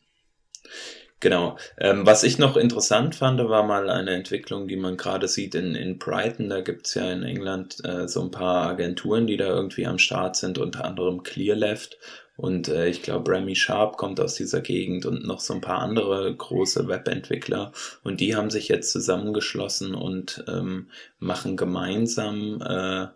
[1.20, 1.58] Genau.
[1.76, 5.74] Ähm, was ich noch interessant fand, war mal eine Entwicklung, die man gerade sieht in,
[5.74, 6.48] in Brighton.
[6.48, 10.36] Da gibt's ja in England äh, so ein paar Agenturen, die da irgendwie am Start
[10.36, 11.98] sind, unter anderem Clearleft
[12.40, 15.80] und äh, ich glaube, Remy Sharp kommt aus dieser Gegend und noch so ein paar
[15.80, 17.72] andere große Webentwickler.
[18.02, 20.86] Und die haben sich jetzt zusammengeschlossen und ähm,
[21.18, 23.08] machen gemeinsam äh,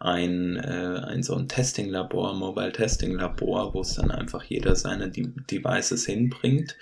[0.00, 5.28] ein, äh, ein so ein Testing-Labor, Mobile Testing-Labor, wo es dann einfach jeder seine De
[5.50, 6.76] Devices hinbringt.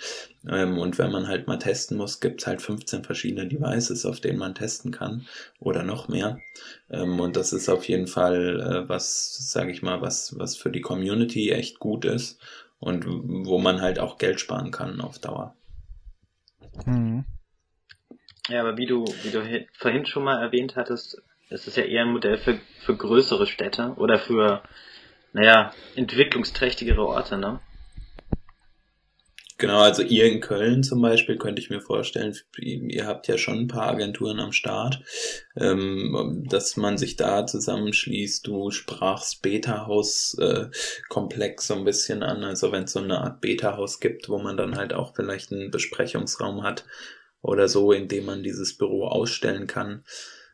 [0.49, 4.38] Ähm, und wenn man halt mal testen muss, gibt's halt 15 verschiedene Devices, auf denen
[4.38, 5.27] man testen kann
[5.59, 6.40] oder noch mehr.
[6.90, 10.70] Ähm, und das ist auf jeden Fall äh, was, sage ich mal, was, was für
[10.70, 12.40] die Community echt gut ist
[12.79, 15.57] und wo man halt auch Geld sparen kann auf Dauer.
[16.85, 17.25] Mhm.
[18.49, 22.02] Ja, aber wie du, wie du vorhin schon mal erwähnt hattest, es ist ja eher
[22.02, 24.62] ein Modell für, für größere Städte oder für,
[25.32, 27.61] naja, entwicklungsträchtigere Orte, ne?
[29.59, 33.61] Genau, also ihr in Köln zum Beispiel könnte ich mir vorstellen, ihr habt ja schon
[33.61, 35.00] ein paar Agenturen am Start,
[35.56, 38.46] ähm, dass man sich da zusammenschließt.
[38.46, 43.98] Du sprachst Beta-Haus-Komplex äh, so ein bisschen an, also wenn es so eine Art Beta-Haus
[43.98, 46.85] gibt, wo man dann halt auch vielleicht einen Besprechungsraum hat
[47.40, 50.04] oder so, in dem man dieses Büro ausstellen kann.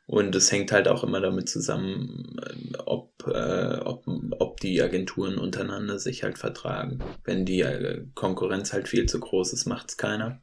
[0.07, 4.05] Und es hängt halt auch immer damit zusammen, äh, ob, äh, ob,
[4.39, 6.99] ob die Agenturen untereinander sich halt vertragen.
[7.25, 10.41] Wenn die äh, Konkurrenz halt viel zu groß ist, macht's keiner.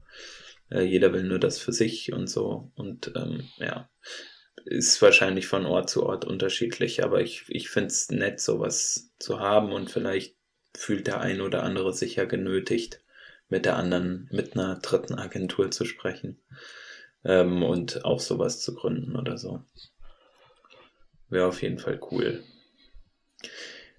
[0.69, 2.71] Äh, jeder will nur das für sich und so.
[2.75, 3.89] Und ähm, ja,
[4.65, 9.71] ist wahrscheinlich von Ort zu Ort unterschiedlich, aber ich, ich find's nett, sowas zu haben
[9.71, 10.35] und vielleicht
[10.75, 13.03] fühlt der ein oder andere sich ja genötigt,
[13.49, 16.39] mit der anderen, mit einer dritten Agentur zu sprechen
[17.25, 19.61] ähm, und auch sowas zu gründen oder so.
[21.29, 22.43] Wäre auf jeden Fall cool.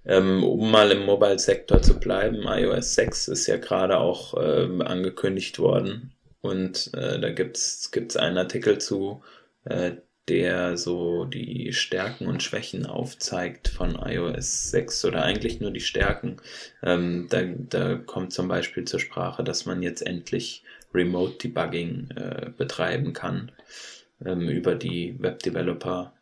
[0.05, 5.59] Ähm, um mal im Mobile-Sektor zu bleiben, iOS 6 ist ja gerade auch ähm, angekündigt
[5.59, 9.23] worden und äh, da gibt's gibt's einen Artikel zu,
[9.65, 9.93] äh,
[10.29, 16.37] der so die Stärken und Schwächen aufzeigt von iOS 6 oder eigentlich nur die Stärken.
[16.83, 22.51] Ähm, da, da kommt zum Beispiel zur Sprache, dass man jetzt endlich Remote Debugging äh,
[22.57, 23.53] betreiben kann
[24.25, 26.13] ähm, über die Web Developer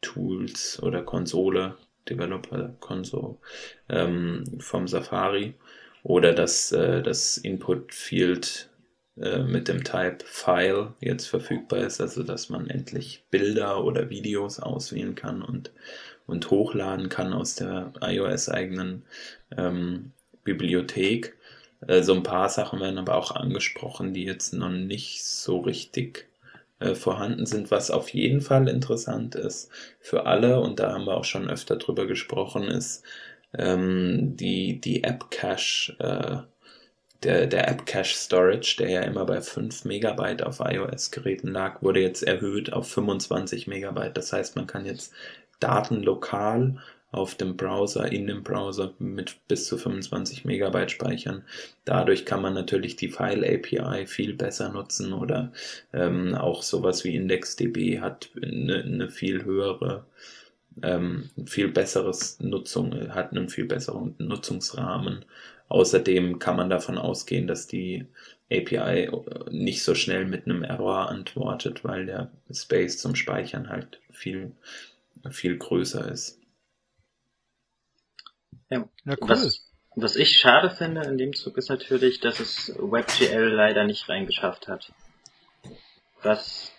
[0.00, 1.76] Tools oder Konsole,
[2.08, 3.36] Developer Console
[3.88, 5.54] ähm, vom Safari
[6.02, 8.68] oder dass äh, das Input Field
[9.16, 14.58] äh, mit dem Type File jetzt verfügbar ist, also dass man endlich Bilder oder Videos
[14.58, 15.70] auswählen kann und,
[16.26, 19.04] und hochladen kann aus der iOS eigenen
[19.56, 20.12] ähm,
[20.44, 21.36] Bibliothek.
[21.86, 26.28] Äh, so ein paar Sachen werden aber auch angesprochen, die jetzt noch nicht so richtig
[26.80, 31.16] äh, vorhanden sind, was auf jeden Fall interessant ist für alle, und da haben wir
[31.16, 33.04] auch schon öfter drüber gesprochen, ist
[33.58, 36.38] ähm, die, die App Cache, äh,
[37.22, 42.00] der, der App Cache Storage, der ja immer bei 5 Megabyte auf iOS-Geräten lag, wurde
[42.00, 44.16] jetzt erhöht auf 25 Megabyte.
[44.16, 45.12] Das heißt, man kann jetzt
[45.60, 46.78] Daten lokal
[47.12, 51.44] auf dem Browser, in dem Browser mit bis zu 25 Megabyte speichern.
[51.84, 55.52] Dadurch kann man natürlich die File API viel besser nutzen oder
[55.92, 60.06] ähm, auch sowas wie IndexDB hat eine, eine viel höhere,
[60.82, 65.26] ähm, viel besseres Nutzung, hat einen viel besseren Nutzungsrahmen.
[65.68, 68.06] Außerdem kann man davon ausgehen, dass die
[68.50, 69.10] API
[69.50, 74.52] nicht so schnell mit einem Error antwortet, weil der Space zum Speichern halt viel,
[75.30, 76.41] viel größer ist.
[78.72, 79.28] Ja, ja cool.
[79.28, 84.08] Was, was ich schade finde in dem Zug ist natürlich, dass es WebGL leider nicht
[84.08, 84.92] reingeschafft hat.
[86.22, 86.72] Was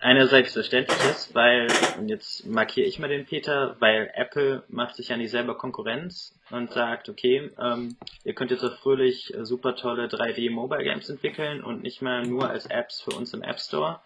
[0.00, 5.08] einerseits verständlich ist, weil, und jetzt markiere ich mal den Peter, weil Apple macht sich
[5.08, 10.06] ja nicht selber Konkurrenz und sagt, okay, ähm, ihr könnt jetzt auch fröhlich super tolle
[10.06, 14.00] 3D Mobile Games entwickeln und nicht mal nur als Apps für uns im App Store.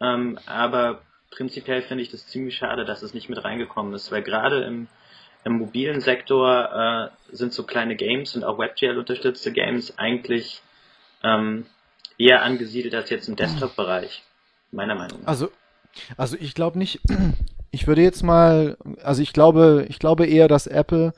[0.00, 4.22] Ähm, aber prinzipiell finde ich das ziemlich schade, dass es nicht mit reingekommen ist, weil
[4.22, 4.88] gerade im
[5.44, 10.62] im mobilen Sektor äh, sind so kleine Games und auch WebGL unterstützte Games eigentlich
[11.22, 11.66] ähm,
[12.18, 14.22] eher angesiedelt als jetzt im Desktop-Bereich,
[14.70, 15.28] meiner Meinung nach.
[15.28, 15.48] Also,
[16.16, 17.00] also ich glaube nicht,
[17.70, 21.12] ich würde jetzt mal, also ich glaube, ich glaube eher, dass Apple,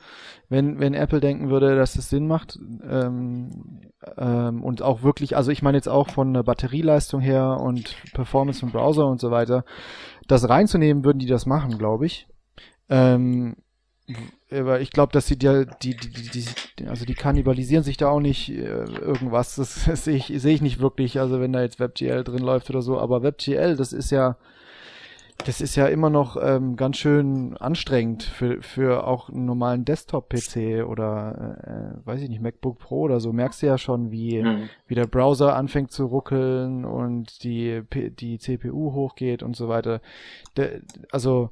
[0.49, 2.57] wenn, wenn Apple denken würde, dass es Sinn macht,
[2.89, 3.81] ähm,
[4.17, 8.59] ähm, und auch wirklich, also ich meine jetzt auch von der Batterieleistung her und Performance
[8.59, 9.65] vom Browser und so weiter,
[10.27, 12.27] das reinzunehmen, würden die das machen, glaube ich.
[12.89, 13.55] Ähm,
[14.51, 16.45] aber ich glaube, dass sie die, die, die,
[16.79, 19.55] die, also die kannibalisieren sich da auch nicht äh, irgendwas.
[19.55, 21.19] Das, das sehe ich, sehe ich nicht wirklich.
[21.19, 22.99] Also wenn da jetzt WebGL drin läuft oder so.
[22.99, 24.37] Aber WebGL, das ist ja,
[25.45, 30.85] das ist ja immer noch ähm, ganz schön anstrengend für, für auch einen normalen Desktop-PC
[30.85, 31.57] oder,
[32.03, 33.33] äh, weiß ich nicht, MacBook Pro oder so.
[33.33, 34.69] Merkst du ja schon, wie, mhm.
[34.87, 40.01] wie der Browser anfängt zu ruckeln und die, die CPU hochgeht und so weiter.
[40.57, 41.49] De, also,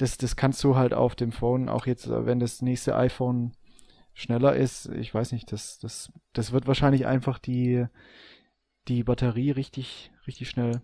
[0.00, 3.52] das, das kannst du halt auf dem Phone, auch jetzt, äh, wenn das nächste iPhone
[4.14, 7.86] schneller ist, ich weiß nicht, das, das, das wird wahrscheinlich einfach die,
[8.88, 10.80] die Batterie richtig, richtig schnell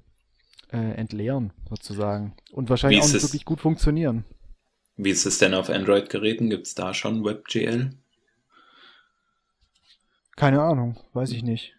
[0.71, 2.35] äh, entleeren, sozusagen.
[2.53, 4.25] Und wahrscheinlich auch nicht wirklich gut funktionieren.
[4.97, 6.51] Wie ist es denn auf Android-Geräten?
[6.51, 7.91] Gibt es da schon WebGL?
[10.37, 11.75] Keine Ahnung, weiß ich nicht.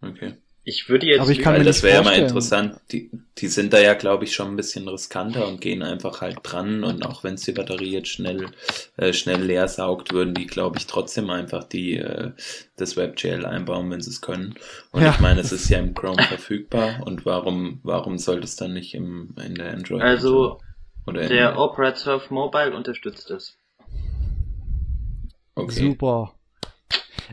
[0.00, 0.34] Okay.
[0.64, 1.20] Ich würde jetzt.
[1.20, 2.80] Aber ich kann mir das wäre ja mal interessant.
[2.92, 6.38] Die, die sind da ja, glaube ich, schon ein bisschen riskanter und gehen einfach halt
[6.44, 6.84] dran.
[6.84, 8.46] Und auch wenn es die Batterie jetzt schnell,
[8.96, 12.30] äh, schnell leer saugt, würden die, glaube ich, trotzdem einfach die, äh,
[12.76, 14.54] das WebGL einbauen, wenn sie es können.
[14.92, 15.10] Und ja.
[15.10, 17.02] ich meine, es ist ja im Chrome verfügbar.
[17.04, 20.02] Und warum, warum sollte es dann nicht im, in der Android?
[20.02, 20.60] Also,
[21.08, 23.58] oder der Opera Surf Mobile unterstützt es.
[25.56, 25.72] Okay.
[25.72, 26.34] Super.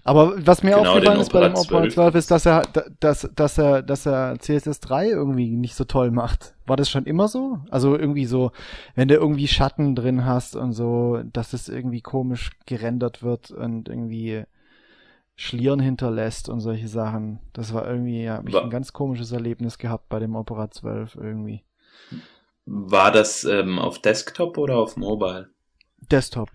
[0.04, 2.64] Aber was mir Genau, aufgefallen ist bei dem Opera Opera 12 ist, dass er,
[3.00, 6.56] dass, dass er, dass er CSS 3 irgendwie nicht so toll macht.
[6.66, 7.60] War das schon immer so?
[7.70, 8.52] Also irgendwie so,
[8.96, 13.90] wenn du irgendwie Schatten drin hast und so, dass es irgendwie komisch gerendert wird und
[13.90, 14.44] irgendwie
[15.36, 17.40] Schlieren hinterlässt und solche Sachen.
[17.54, 21.16] Das war irgendwie, ja, habe ich ein ganz komisches Erlebnis gehabt bei dem Opera 12
[21.16, 21.64] irgendwie.
[22.66, 25.50] War das ähm, auf Desktop oder auf Mobile?
[26.12, 26.50] Desktop.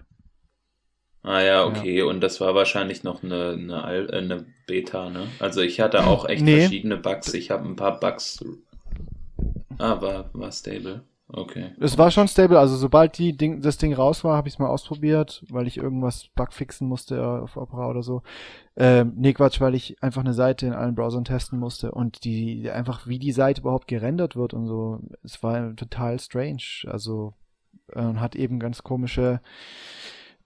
[1.25, 2.03] Ah ja, okay.
[2.03, 5.27] Und das war wahrscheinlich noch eine, eine, äh, eine Beta, ne?
[5.41, 6.61] Also ich hatte auch echt Nee.
[6.61, 7.33] verschiedene Bugs.
[7.33, 8.45] Ich habe ein paar Bugs.
[9.79, 11.03] Ah, war, war stable.
[11.29, 11.71] Okay.
[11.81, 14.59] Es war schon stable, also sobald die Ding, das Ding raus war, habe ich es
[14.59, 18.23] mal ausprobiert, weil ich irgendwas bugfixen musste äh, auf Opera oder so.
[18.77, 22.71] Ähm, nee, Quatsch, weil ich einfach eine Seite in allen Browsern testen musste und die
[22.71, 26.63] einfach, wie die Seite überhaupt gerendert wird und so, es war total strange.
[26.87, 27.33] Also
[27.95, 29.41] äh, hat eben ganz komische,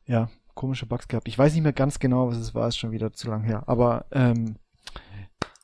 [0.07, 1.29] ja, komische Bugs gehabt.
[1.29, 3.63] Ich weiß nicht mehr ganz genau, was es war, ist schon wieder zu lang her.
[3.67, 4.57] Aber ähm,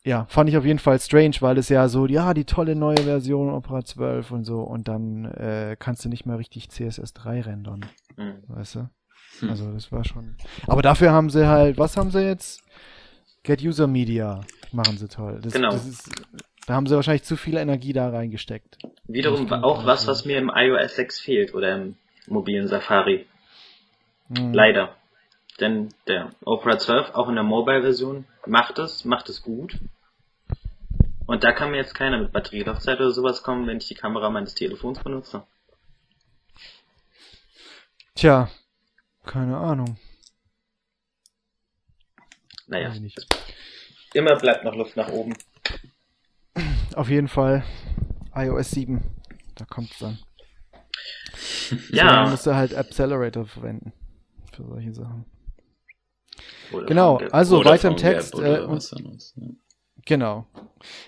[0.05, 2.99] ja, fand ich auf jeden Fall strange, weil es ja so, ja, die tolle neue
[2.99, 7.85] Version Opera 12 und so und dann äh, kannst du nicht mehr richtig CSS3 rendern,
[8.17, 8.35] Mhm.
[8.49, 8.91] weißt du?
[9.41, 9.51] Hm.
[9.51, 10.37] Also das war schon.
[10.69, 12.63] Aber dafür haben sie halt, was haben sie jetzt?
[13.43, 15.41] Get User Media machen sie toll.
[15.43, 15.71] Das, Genau.
[15.71, 16.09] Das ist,
[16.67, 18.79] da haben sie wahrscheinlich zu viel Energie da reingesteckt.
[19.09, 21.97] Wiederum auch was, was mir im iOS 6 fehlt oder im
[22.29, 23.27] mobilen Safari.
[24.37, 24.53] Hm.
[24.53, 24.97] Leider.
[25.61, 29.79] Denn der Opera 12, auch in der Mobile-Version, macht es, macht es gut.
[31.27, 34.31] Und da kann mir jetzt keiner mit Batterielaufzeit oder sowas kommen, wenn ich die Kamera
[34.31, 35.47] meines Telefons benutze.
[38.15, 38.51] Tja,
[39.25, 39.97] keine Ahnung.
[42.67, 42.93] Naja,
[44.13, 45.35] immer bleibt noch Luft nach oben.
[46.95, 47.65] Auf jeden Fall
[48.35, 49.03] iOS 7.
[49.55, 50.19] Da kommt's dann.
[51.69, 53.93] So, dann Ja, musst du halt Accelerator verwenden.
[54.55, 55.25] Für solche Sachen.
[56.73, 57.35] oder Genau, Gap.
[57.35, 58.35] also weiter im Text.
[58.39, 59.49] Äh, anderes, ja.
[60.07, 60.47] Genau.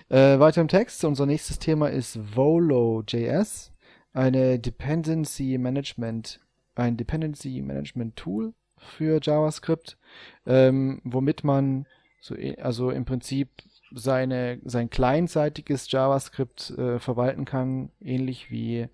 [0.09, 1.03] Äh, weiter im Text.
[1.05, 3.71] Unser nächstes Thema ist Volo.js,
[4.13, 6.39] eine Dependency Management,
[6.75, 9.97] ein Dependency Management Tool für JavaScript,
[10.45, 11.85] ähm, womit man
[12.21, 13.49] so, eh- also im Prinzip
[13.93, 18.87] seine, sein kleinseitiges JavaScript äh, verwalten kann, ähnlich wie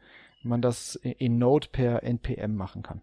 [0.44, 3.02] man das in Node per NPM machen kann.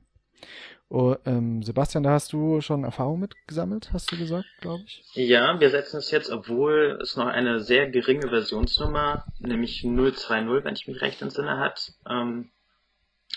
[0.92, 5.04] Oh, ähm, Sebastian, da hast du schon Erfahrung mit gesammelt, hast du gesagt, glaube ich?
[5.14, 10.74] Ja, wir setzen es jetzt, obwohl es noch eine sehr geringe Versionsnummer, nämlich 020, wenn
[10.74, 12.50] ich mich recht entsinne, hat, ähm,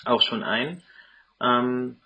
[0.03, 0.81] auch schon ein.
[1.39, 1.97] Ähm,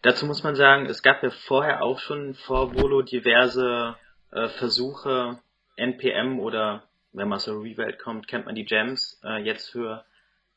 [0.00, 3.96] dazu muss man sagen, es gab ja vorher auch schon vor Volo diverse
[4.30, 5.38] äh, Versuche,
[5.76, 10.06] NPM oder, wenn man aus der Ruby-Welt kommt, kennt man die Gems, äh, jetzt für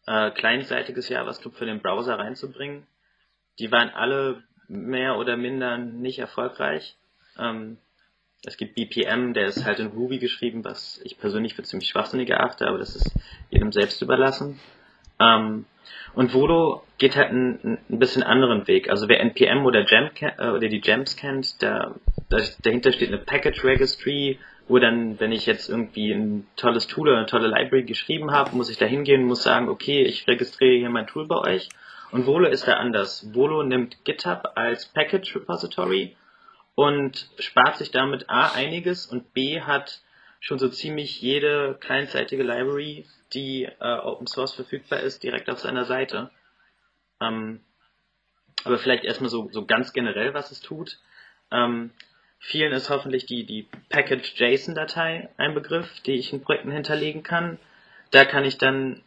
[0.08, 2.88] äh, kleinseitiges JavaScript für den Browser reinzubringen.
[3.60, 6.98] Die waren alle mehr oder minder nicht erfolgreich.
[7.38, 7.78] Ähm,
[8.46, 12.30] es gibt BPM, der ist halt in Ruby geschrieben, was ich persönlich für ziemlich schwachsinnig
[12.30, 13.14] erachte, aber das ist
[13.50, 14.60] jedem selbst überlassen.
[15.20, 15.66] Ähm,
[16.14, 18.90] und Vodo geht halt einen, einen bisschen anderen Weg.
[18.90, 21.96] Also wer NPM oder Gem äh, oder die Gems kennt, da,
[22.30, 27.10] da dahinter steht eine Package Registry, wo dann, wenn ich jetzt irgendwie ein tolles Tool
[27.10, 30.78] oder eine tolle Library geschrieben habe, muss ich da hingehen, muss sagen, okay, ich registriere
[30.78, 31.70] hier mein Tool bei euch.
[32.12, 33.34] Und Volo ist da anders.
[33.34, 36.16] Volo nimmt GitHub als Package Repository
[36.76, 40.02] und spart sich damit A einiges und B hat
[40.40, 45.86] schon so ziemlich jede kleinseitige Library, die äh, Open Source verfügbar ist, direkt auf seiner
[45.86, 46.32] Seite.
[47.22, 47.60] Ähm,
[48.64, 50.98] aber vielleicht erstmal so, so ganz generell, was es tut.
[51.52, 51.92] Ähm,
[52.40, 57.60] vielen ist hoffentlich die, die Package JSON-Datei ein Begriff, die ich in Projekten hinterlegen kann.
[58.12, 59.04] Da kann ich dann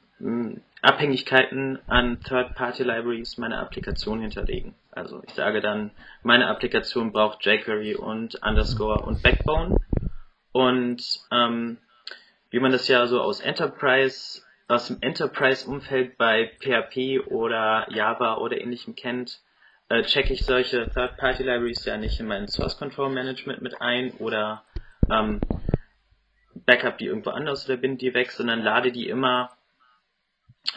[0.83, 4.75] Abhängigkeiten an Third-Party-Libraries meiner Applikation hinterlegen.
[4.91, 5.91] Also ich sage dann,
[6.23, 9.77] meine Applikation braucht jQuery und Underscore und Backbone.
[10.53, 11.79] Und ähm,
[12.51, 18.61] wie man das ja so aus Enterprise, aus dem Enterprise-Umfeld bei PHP oder Java oder
[18.61, 19.41] ähnlichem kennt,
[19.89, 24.65] äh, checke ich solche Third-Party-Libraries ja nicht in mein Source-Control-Management mit ein oder
[25.11, 25.41] ähm,
[26.55, 29.51] Backup die irgendwo anders oder bin die weg, sondern lade die immer,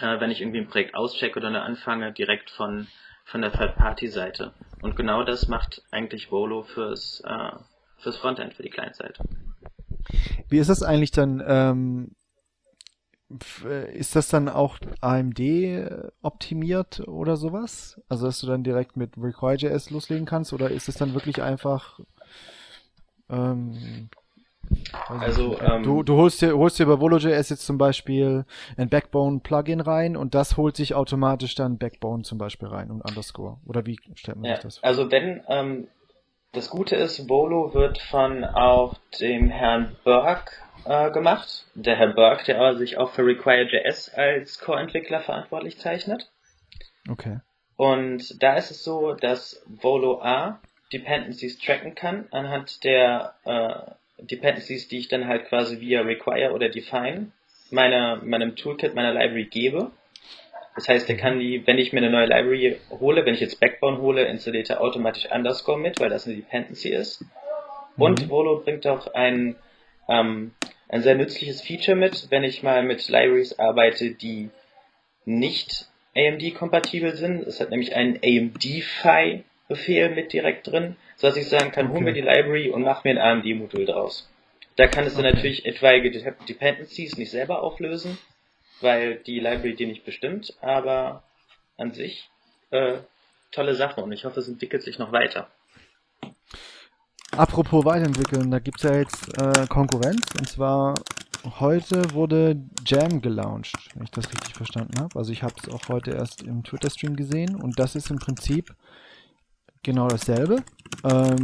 [0.02, 2.88] äh, wenn ich irgendwie ein Projekt auschecke oder anfange, direkt von,
[3.26, 4.54] von der Third-Party-Seite.
[4.82, 7.52] Und genau das macht eigentlich Volo fürs, äh,
[7.98, 9.24] fürs Frontend, für die Client-Seite.
[10.50, 11.44] Wie ist das eigentlich dann?
[11.46, 12.16] Ähm,
[13.64, 15.40] äh, ist das dann auch AMD
[16.22, 18.00] optimiert oder sowas?
[18.08, 22.00] Also dass du dann direkt mit Require.js loslegen kannst oder ist es dann wirklich einfach?
[23.30, 24.10] Ähm,
[25.10, 28.46] Also, nicht, ähm, du, du holst dir, holst dir bei Volo.js jetzt zum Beispiel
[28.78, 33.58] ein Backbone-Plugin rein und das holt sich automatisch dann Backbone zum Beispiel rein und Underscore.
[33.66, 34.88] Oder wie stellt man Ja, sich das vor?
[34.88, 35.88] also wenn, ähm,
[36.54, 40.52] das Gute ist, Volo wird von auch dem Herrn Burke
[40.86, 41.66] äh, gemacht.
[41.76, 46.32] Der Herr Burke, der sich auch für Require.js als Core-Entwickler verantwortlich zeichnet.
[47.10, 47.40] Okay.
[47.76, 50.60] Und da ist es so, dass Volo A
[50.94, 56.70] Dependencies tracken kann anhand der äh, Dependencies, die ich dann halt quasi via Require oder
[56.70, 57.32] Define
[57.72, 59.92] meiner, meinem Toolkit, meiner Library gebe.
[60.76, 63.60] Das heißt, er kann die, wenn ich mir eine neue Library hole, wenn ich jetzt
[63.60, 67.24] Backbone hole, installiert er automatisch Underscore mit, weil das eine Dependency ist.
[67.98, 68.30] Und mhm.
[68.30, 69.56] Volo bringt auch ein,
[70.10, 70.54] ähm,
[70.90, 74.50] ein sehr nützliches Feature mit, wenn ich mal mit Libraries arbeite, die
[75.24, 77.48] nicht AMD-kompatibel sind.
[77.48, 81.96] Es hat nämlich einen AMD-Phi-Befehl mit direkt drin, sodass ich sagen kann, okay.
[81.96, 84.30] hol mir die Library und mach mir ein AMD-Modul draus.
[84.76, 85.24] Da kann es okay.
[85.24, 88.18] dann natürlich etwaige Dependencies nicht selber auflösen,
[88.82, 91.24] weil die Library die nicht bestimmt, aber
[91.78, 92.30] an sich
[92.72, 92.98] äh,
[93.52, 95.48] tolle Sache und ich hoffe, es entwickelt sich noch weiter.
[97.32, 100.96] Apropos weiterentwickeln, da gibt es ja jetzt äh, Konkurrenz und zwar
[101.60, 105.18] heute wurde Jam gelauncht, wenn ich das richtig verstanden habe.
[105.18, 108.74] Also ich habe es auch heute erst im Twitter-Stream gesehen und das ist im Prinzip
[109.86, 110.58] genau dasselbe.
[111.04, 111.44] Ähm,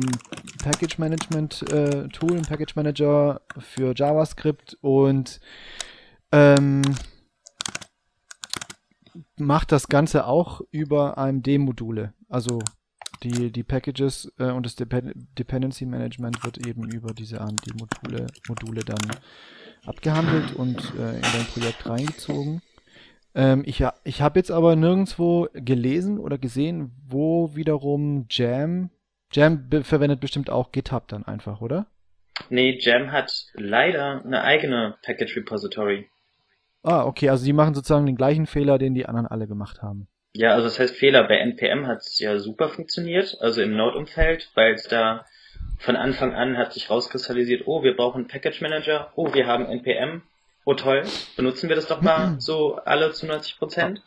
[0.64, 5.40] Package Management äh, Tool, Package Manager für JavaScript und
[6.32, 6.82] ähm,
[9.38, 12.14] macht das Ganze auch über AMD-Module.
[12.28, 12.60] Also
[13.24, 18.82] die, die Packages äh, und das Dep Dependency Management wird eben über diese AMD-Module Module
[18.84, 19.12] dann
[19.86, 22.62] abgehandelt und äh, in dein Projekt reingezogen.
[23.34, 28.90] Ähm, ich ich habe jetzt aber nirgendwo gelesen oder gesehen, wo wiederum Jam,
[29.32, 31.88] Jam verwendet bestimmt auch GitHub dann einfach, oder?
[32.50, 36.10] Nee, Jam hat leider eine eigene Package Repository.
[36.84, 40.08] Ah, okay, also die machen sozusagen den gleichen Fehler, den die anderen alle gemacht haben.
[40.34, 44.50] Ja, also das heißt Fehler bei NPM hat es ja super funktioniert, also im Node-Umfeld,
[44.56, 45.26] weil es da
[45.78, 50.24] von Anfang an hat sich rauskristallisiert, oh, wir brauchen Package Manager, oh, wir haben NPM,
[50.66, 51.04] oh toll,
[51.36, 54.02] benutzen wir das doch mal so alle zu 90 Prozent.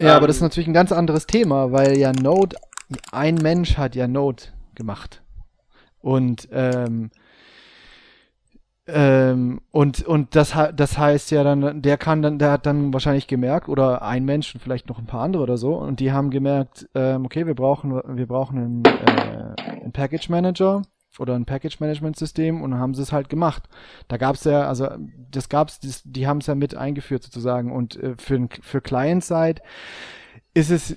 [0.00, 2.56] Ja, ähm, aber das ist natürlich ein ganz anderes Thema, weil ja Node,
[3.12, 5.22] ein Mensch hat ja Node gemacht.
[6.00, 7.10] Und ähm,
[8.86, 13.26] ähm, und und das, das heißt ja dann, der kann dann, der hat dann wahrscheinlich
[13.26, 16.30] gemerkt, oder ein Mensch und vielleicht noch ein paar andere oder so, und die haben
[16.30, 20.82] gemerkt, ähm, okay, wir brauchen, wir brauchen einen, äh, einen Package Manager
[21.18, 23.64] oder ein Package Management System und dann haben sie es halt gemacht.
[24.08, 24.88] Da gab's ja, also
[25.30, 29.62] das gab's, das, die haben es ja mit eingeführt sozusagen und äh, für, für Client-Side
[30.54, 30.96] ist es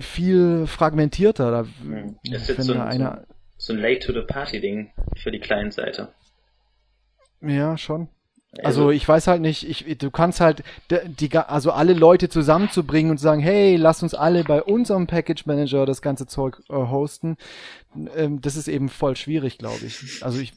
[0.00, 1.50] viel fragmentierter.
[1.50, 2.16] Da, hm.
[2.22, 3.26] ist jetzt so ein, einer,
[3.56, 6.08] so ein Late to the Party Ding für die Client-Seite.
[7.42, 8.08] Ja, schon.
[8.58, 13.10] Also, also ich weiß halt nicht, ich, du kannst halt die, also alle Leute zusammenzubringen
[13.10, 17.36] und sagen, hey, lass uns alle bei unserem Package Manager das ganze Zeug äh, hosten,
[18.14, 20.22] ähm, das ist eben voll schwierig, glaube ich.
[20.22, 20.52] Also ich,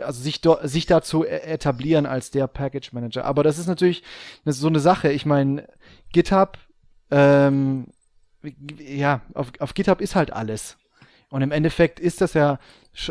[0.00, 3.24] also sich, sich dazu e, etablieren als der Package Manager.
[3.24, 4.02] Aber das ist natürlich
[4.44, 5.12] so eine Sache.
[5.12, 5.68] Ich meine,
[6.12, 6.58] GitHub,
[7.10, 7.86] ähm,
[8.78, 10.76] ja, auf, auf GitHub ist halt alles.
[11.28, 12.58] Und im Endeffekt ist das ja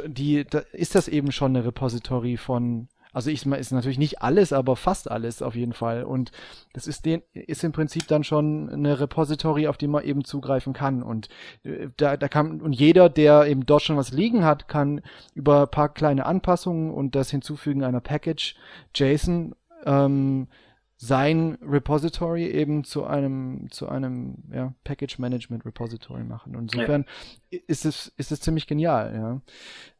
[0.06, 4.76] die, ist das eben schon eine Repository von also ich ist natürlich nicht alles, aber
[4.76, 6.04] fast alles auf jeden Fall.
[6.04, 6.32] Und
[6.74, 10.74] das ist den, ist im Prinzip dann schon eine Repository, auf die man eben zugreifen
[10.74, 11.04] kann.
[11.04, 11.28] Und
[11.64, 15.02] äh, da, da kann, und jeder, der eben dort schon was liegen hat, kann
[15.34, 18.56] über ein paar kleine Anpassungen und das Hinzufügen einer Package
[18.96, 19.56] JSON
[19.86, 20.48] ähm,
[21.04, 26.56] sein Repository eben zu einem zu einem ja, Package Management Repository machen.
[26.56, 27.06] Und insofern
[27.50, 27.60] ja.
[27.66, 29.42] ist es ist es ziemlich genial.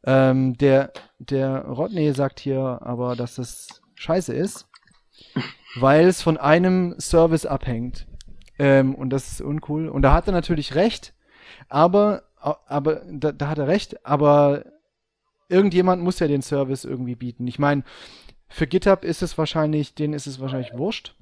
[0.06, 0.30] Ja.
[0.30, 4.68] Ähm, der der Rodney sagt hier aber, dass das scheiße ist,
[5.80, 8.06] weil es von einem Service abhängt.
[8.60, 9.88] Ähm, und das ist uncool.
[9.88, 11.14] Und da hat er natürlich recht,
[11.68, 14.66] aber aber da, da hat er recht, aber
[15.48, 17.48] irgendjemand muss ja den Service irgendwie bieten.
[17.48, 17.82] Ich meine,
[18.52, 21.14] für GitHub ist es wahrscheinlich, denen ist es wahrscheinlich wurscht.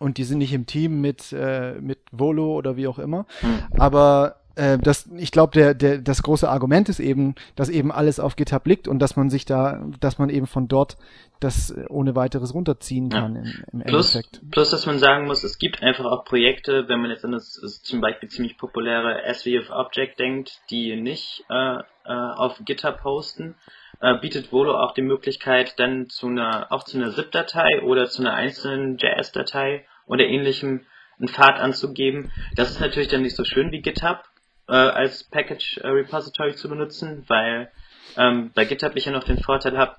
[0.00, 3.26] Und die sind nicht im Team mit, äh, mit Volo oder wie auch immer.
[3.42, 3.78] Mhm.
[3.78, 8.20] Aber äh, das, ich glaube, der, der, das große Argument ist eben, dass eben alles
[8.20, 10.96] auf GitHub liegt und dass man sich da, dass man eben von dort
[11.40, 13.42] das ohne weiteres runterziehen kann ja.
[13.42, 14.50] im, im plus, Endeffekt.
[14.50, 17.58] Plus, dass man sagen muss, es gibt einfach auch Projekte, wenn man jetzt an das,
[17.60, 23.56] das zum Beispiel ziemlich populäre SVF Object denkt, die nicht äh, äh, auf GitHub hosten,
[24.00, 28.22] äh, bietet Volo auch die Möglichkeit, dann zu einer, auch zu einer ZIP-Datei oder zu
[28.22, 30.86] einer einzelnen JS-Datei oder ähnlichem
[31.18, 32.32] einen Pfad anzugeben.
[32.56, 34.24] Das ist natürlich dann nicht so schön wie GitHub
[34.68, 37.70] äh, als Package äh, Repository zu benutzen, weil
[38.16, 39.96] ähm, bei GitHub ich ja noch den Vorteil habe,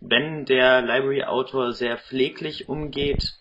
[0.00, 3.34] wenn der Library-Autor sehr pfleglich umgeht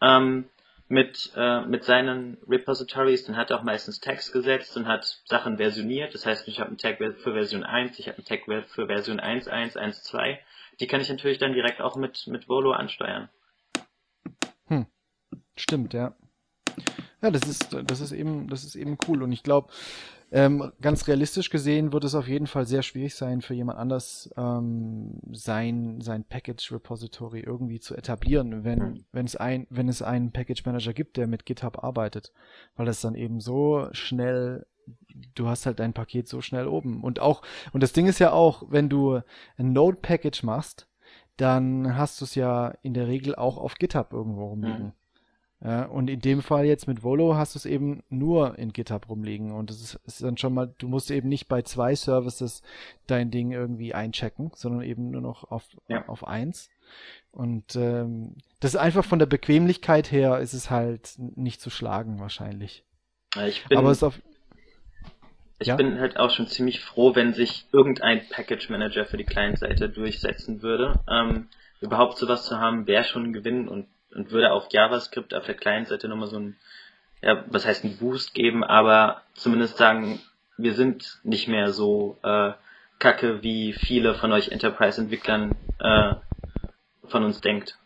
[0.00, 0.46] ähm,
[0.90, 5.56] mit, äh, mit seinen Repositories, dann hat er auch meistens Tags gesetzt und hat Sachen
[5.56, 6.14] versioniert.
[6.14, 9.20] Das heißt, ich habe einen Tag für Version 1, ich habe einen Tag für Version
[9.20, 10.38] 1.1.1.2.
[10.80, 13.28] Die kann ich natürlich dann direkt auch mit, mit Volo ansteuern.
[14.66, 14.86] Hm.
[15.54, 16.16] Stimmt, ja.
[17.22, 19.22] Ja, das ist, das ist eben, das ist eben cool.
[19.22, 19.70] Und ich glaube,
[20.32, 24.30] ähm, ganz realistisch gesehen wird es auf jeden Fall sehr schwierig sein, für jemand anders
[24.36, 29.04] ähm, sein, sein Package Repository irgendwie zu etablieren, wenn, mhm.
[29.12, 32.32] wenn es ein, wenn es einen Package Manager gibt, der mit GitHub arbeitet.
[32.76, 34.66] Weil das dann eben so schnell
[35.34, 37.02] du hast halt dein Paket so schnell oben.
[37.02, 39.20] Und auch, und das Ding ist ja auch, wenn du
[39.56, 40.88] ein Node-Package machst,
[41.36, 44.86] dann hast du es ja in der Regel auch auf GitHub irgendwo rumliegen.
[44.86, 44.92] Mhm.
[45.62, 49.10] Ja, und in dem Fall jetzt mit Volo hast du es eben nur in GitHub
[49.10, 52.62] rumliegen und das ist, ist, dann schon mal, du musst eben nicht bei zwei Services
[53.06, 56.08] dein Ding irgendwie einchecken, sondern eben nur noch auf, ja.
[56.08, 56.70] auf eins.
[57.30, 62.20] Und ähm, das ist einfach von der Bequemlichkeit her ist es halt nicht zu schlagen
[62.20, 62.84] wahrscheinlich.
[63.46, 64.18] Ich bin, Aber es auf,
[65.58, 65.76] ich ja?
[65.76, 70.62] bin halt auch schon ziemlich froh, wenn sich irgendein Package Manager für die Client-Seite durchsetzen
[70.62, 71.00] würde.
[71.06, 71.48] Ähm,
[71.82, 75.54] überhaupt sowas zu haben, wäre schon ein Gewinn und und würde auf JavaScript auf der
[75.54, 76.56] Client-Seite nochmal so ein,
[77.22, 80.20] ja, was heißt ein Boost geben, aber zumindest sagen,
[80.56, 82.52] wir sind nicht mehr so äh,
[82.98, 86.14] kacke, wie viele von euch Enterprise-Entwicklern äh,
[87.04, 87.78] von uns denkt.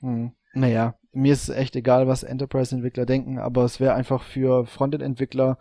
[0.00, 0.32] Hm.
[0.54, 5.58] Naja, mir ist echt egal, was Enterprise-Entwickler denken, aber es wäre einfach für Frontend-Entwickler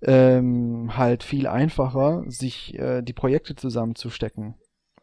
[0.00, 4.54] ähm, halt viel einfacher, sich äh, die Projekte zusammenzustecken.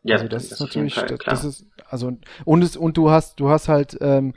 [0.03, 2.11] Ja, also das, das ist natürlich, Fall, das, das, ist also
[2.45, 4.33] und es und du hast du hast halt ähm,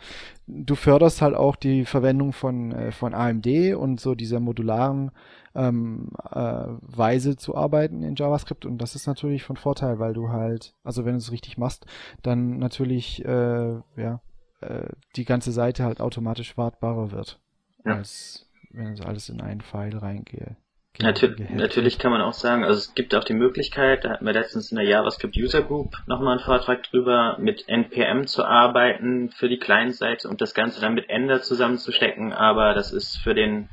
[0.46, 3.46] du förderst halt auch die Verwendung von äh, von AMD
[3.76, 5.12] und so dieser modularen
[5.54, 10.30] ähm, äh, Weise zu arbeiten in JavaScript und das ist natürlich von Vorteil, weil du
[10.30, 11.86] halt also wenn du es richtig machst,
[12.22, 14.20] dann natürlich äh, ja
[14.60, 17.38] äh, die ganze Seite halt automatisch wartbarer wird
[17.84, 17.96] ja.
[17.96, 20.56] als wenn es alles in einen Pfeil reingeht.
[21.00, 24.34] Natürlich, natürlich kann man auch sagen, also es gibt auch die Möglichkeit, da hatten wir
[24.34, 29.48] letztens in der JavaScript User Group nochmal einen Vortrag drüber, mit NPM zu arbeiten für
[29.48, 33.70] die Client-Seite und das Ganze dann mit Ender zusammenzustecken, aber das ist für den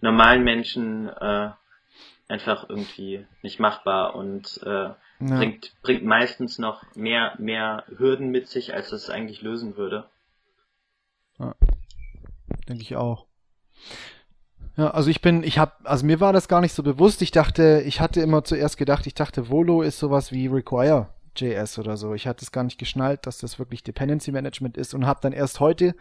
[0.00, 1.50] normalen Menschen äh,
[2.26, 4.96] einfach irgendwie nicht machbar und äh, ja.
[5.20, 10.08] bringt, bringt meistens noch mehr, mehr Hürden mit sich, als das eigentlich lösen würde.
[11.38, 11.54] Ja.
[12.68, 13.26] Denke ich auch.
[14.76, 17.22] Ja, also ich bin, ich habe, also mir war das gar nicht so bewusst.
[17.22, 21.78] Ich dachte, ich hatte immer zuerst gedacht, ich dachte, Volo ist sowas wie Require JS
[21.78, 22.14] oder so.
[22.14, 25.32] Ich hatte es gar nicht geschnallt, dass das wirklich Dependency Management ist und habe dann
[25.32, 25.94] erst heute,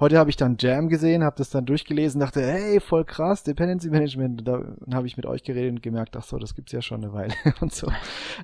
[0.00, 3.90] heute habe ich dann Jam gesehen, habe das dann durchgelesen, dachte, hey, voll krass, Dependency
[3.90, 4.46] Management.
[4.46, 7.12] Dann habe ich mit euch geredet und gemerkt, ach so, das gibt's ja schon eine
[7.12, 7.90] Weile und so.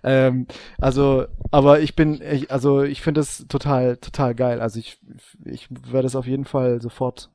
[0.03, 0.47] Ähm,
[0.80, 4.61] also, aber ich bin, ich, also ich finde das total, total geil.
[4.61, 4.99] Also ich,
[5.45, 7.30] ich werde es auf jeden Fall sofort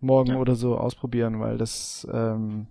[0.00, 0.36] morgen ja.
[0.36, 2.66] oder so ausprobieren, weil das, ähm,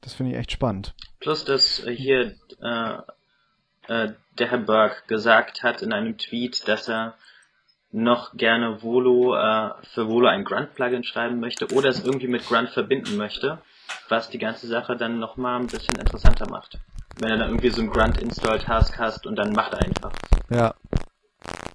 [0.00, 0.94] das finde ich echt spannend.
[1.20, 2.98] Plus, dass hier äh,
[3.88, 7.14] äh, der Herr Berg gesagt hat in einem Tweet, dass er
[7.90, 12.68] noch gerne Volo äh, für Volo ein Grunt-Plugin schreiben möchte oder es irgendwie mit Grunt
[12.70, 13.58] verbinden möchte,
[14.08, 16.78] was die ganze Sache dann nochmal ein bisschen interessanter macht.
[17.18, 20.12] Wenn er dann irgendwie so ein Grunt-Install-Task hast und dann macht er einfach.
[20.50, 20.74] Ja,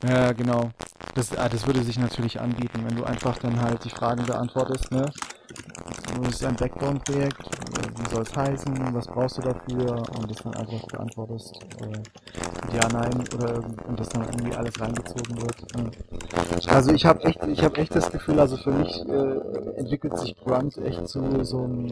[0.07, 0.71] ja, genau.
[1.15, 4.91] Das, ah, das würde sich natürlich anbieten, wenn du einfach dann halt die Fragen beantwortest,
[4.91, 5.11] ne?
[6.21, 7.37] Das ist ein Backbone-Projekt,
[7.97, 11.59] wie soll es heißen, was brauchst du dafür und das dann einfach beantwortest.
[11.81, 13.55] Äh, ja, nein, oder
[13.87, 15.75] und das dann irgendwie alles reingezogen wird.
[15.75, 15.91] Ne?
[16.67, 20.35] Also ich habe echt, ich habe echt das Gefühl, also für mich äh, entwickelt sich
[20.37, 21.91] Grunt echt zu so einem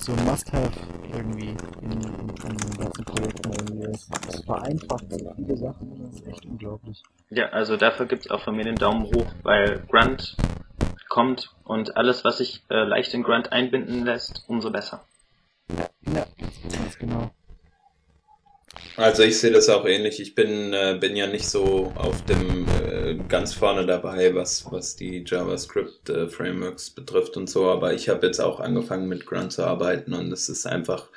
[0.00, 0.72] so ein Must-Have
[1.12, 3.84] irgendwie in, in, in den ganzen Projekten irgendwie.
[3.90, 7.02] Es, es vereinfacht so viele Sachen, das ist echt unglaublich.
[7.30, 10.36] Ja, also dafür gibt's auch von mir den Daumen hoch, weil Grunt
[11.08, 15.04] kommt und alles, was sich äh, leicht in Grunt einbinden lässt, umso besser.
[15.76, 16.26] Ja, ja,
[16.70, 17.30] ganz genau.
[18.96, 20.20] Also ich sehe das auch ähnlich.
[20.20, 22.97] Ich bin, äh, bin ja nicht so auf dem äh,
[23.28, 28.26] ganz vorne dabei, was, was die JavaScript äh, Frameworks betrifft und so, aber ich habe
[28.26, 31.08] jetzt auch angefangen mit Grunt zu arbeiten und es ist einfach,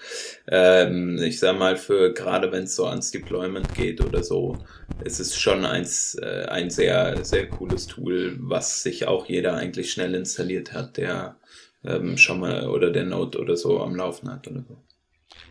[0.48, 4.58] ähm, ich sag mal, für gerade wenn es so ans Deployment geht oder so,
[5.04, 9.92] es ist schon eins, äh, ein sehr, sehr cooles Tool, was sich auch jeder eigentlich
[9.92, 11.36] schnell installiert hat, der
[11.84, 14.78] ähm, schon mal oder der Node oder so am Laufen hat oder so.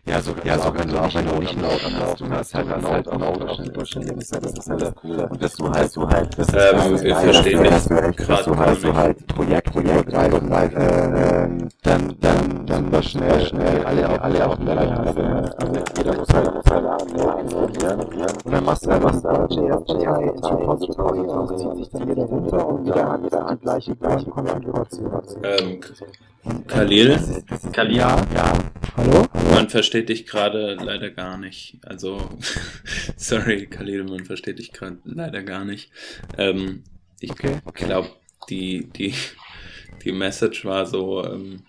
[0.07, 2.81] Ja, sogar, ja, sogar also auch wenn du nicht laut am Laufen hast, halt dann
[2.81, 5.27] laut am Auto stehen, das ist halt das halt Coole.
[5.27, 8.43] Und dass du halt, du halt, das ist ähm, wir verstehen dass du halt, dass
[8.43, 13.85] du halt, so halt Projekt, Projekt, und live, ähm, dann, dann, dann war schnell, schnell,
[13.85, 16.83] alle, alle auf dem Level, also, jeder muss halt, muss halt
[17.15, 18.07] lernen,
[18.43, 22.23] und dann machst du, dann machst du aber ins Repository und zieht sich dann wieder
[22.23, 25.11] runter und wieder an die gleiche, gleiche Konfiguration.
[25.43, 25.79] Ähm,
[26.67, 27.19] Khalil?
[27.71, 27.95] Khalil?
[27.97, 28.53] Ja, ja.
[28.97, 29.25] Hallo?
[29.53, 31.77] Man versteht dich gerade leider gar nicht.
[31.85, 32.29] Also,
[33.17, 35.91] sorry, Khalil, man versteht dich gerade leider gar nicht.
[36.37, 36.83] Ähm,
[37.19, 37.59] ich Okay.
[37.73, 38.09] glaube,
[38.49, 39.13] die, die,
[40.03, 41.63] die Message war so, ähm,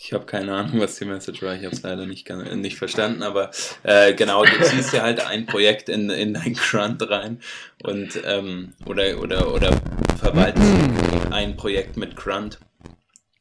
[0.00, 3.22] ich habe keine Ahnung, was die Message war, ich habe es leider nicht, nicht verstanden,
[3.24, 3.50] aber
[3.82, 7.40] äh, genau, du ziehst ja halt ein Projekt in, in dein Grunt rein
[7.82, 9.72] und ähm, oder, oder, oder
[10.16, 10.72] verwaltest
[11.30, 12.60] ein Projekt mit Grunt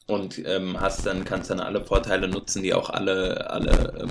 [0.08, 4.10] und ähm, hast dann, kannst dann alle Vorteile nutzen, die auch alle, alle, ähm,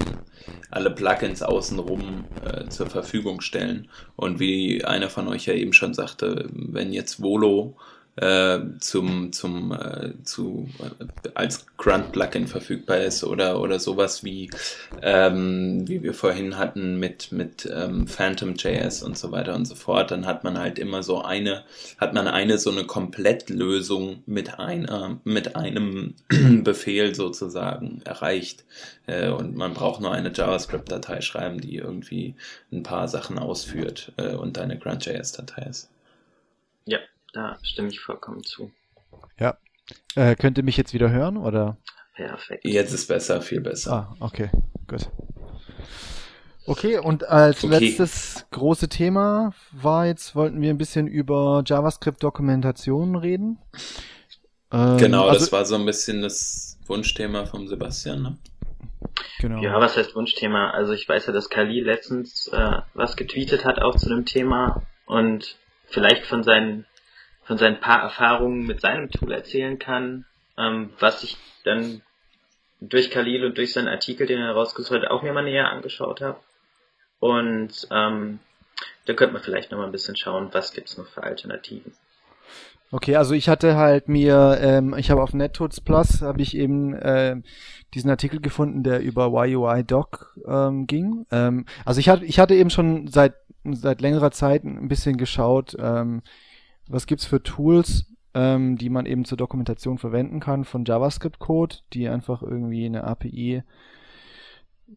[0.70, 3.88] alle Plugins außenrum äh, zur Verfügung stellen.
[4.14, 7.76] Und wie einer von euch ja eben schon sagte, wenn jetzt Volo
[8.16, 14.50] äh, zum, zum, äh, zu, äh, als Grunt-Plugin verfügbar ist oder, oder sowas wie,
[15.02, 20.10] ähm, wie wir vorhin hatten mit, mit ähm, Phantom.js und so weiter und so fort,
[20.10, 21.64] dann hat man halt immer so eine,
[21.98, 26.14] hat man eine so eine Komplettlösung mit einer, mit einem
[26.64, 28.64] Befehl sozusagen erreicht.
[29.06, 32.34] Äh, und man braucht nur eine JavaScript-Datei schreiben, die irgendwie
[32.72, 35.90] ein paar Sachen ausführt äh, und eine Grunt.js-Datei ist.
[36.86, 36.98] Ja,
[37.36, 38.72] da stimme ich vollkommen zu.
[40.16, 41.76] Äh, könnt ihr mich jetzt wieder hören oder?
[42.14, 42.64] Perfekt.
[42.64, 43.92] Jetzt ist besser, viel besser.
[43.92, 44.50] Ah, okay,
[44.88, 45.10] gut.
[46.66, 47.78] Okay, und als Okay.
[47.78, 53.58] letztes große Thema war jetzt, wollten wir ein bisschen über JavaScript-Dokumentation reden.
[54.72, 58.22] Ähm, Genau, also, das war so ein bisschen das Wunschthema vom Sebastian.
[58.22, 58.38] Ne?
[59.38, 59.62] genau.
[59.62, 60.70] Ja, was heißt Wunschthema?
[60.70, 64.82] Also ich weiß ja, dass Kali letztens äh, was getweetet hat auch zu dem Thema
[65.04, 66.86] und vielleicht von seinen
[67.46, 70.24] von seinen paar Erfahrungen mit seinem Tool erzählen kann,
[70.58, 72.02] ähm, was ich dann
[72.80, 76.20] durch Khalil und durch seinen Artikel, den er rausgesucht hat, auch mir mal näher angeschaut
[76.20, 76.38] habe.
[77.20, 78.40] Und ähm,
[79.06, 81.92] da könnte man vielleicht noch mal ein bisschen schauen, was gibt's noch für Alternativen.
[82.92, 86.94] Okay, also ich hatte halt mir, ähm, ich habe auf NetTools Plus habe ich eben
[86.94, 87.36] äh,
[87.94, 91.26] diesen Artikel gefunden, der über YUI Doc ähm, ging.
[91.30, 93.34] Ähm, also ich hatte, ich hatte eben schon seit
[93.74, 96.22] seit längerer Zeit ein bisschen geschaut, ähm,
[96.88, 102.08] was gibt's für Tools, ähm, die man eben zur Dokumentation verwenden kann von JavaScript-Code, die
[102.08, 103.62] einfach irgendwie eine API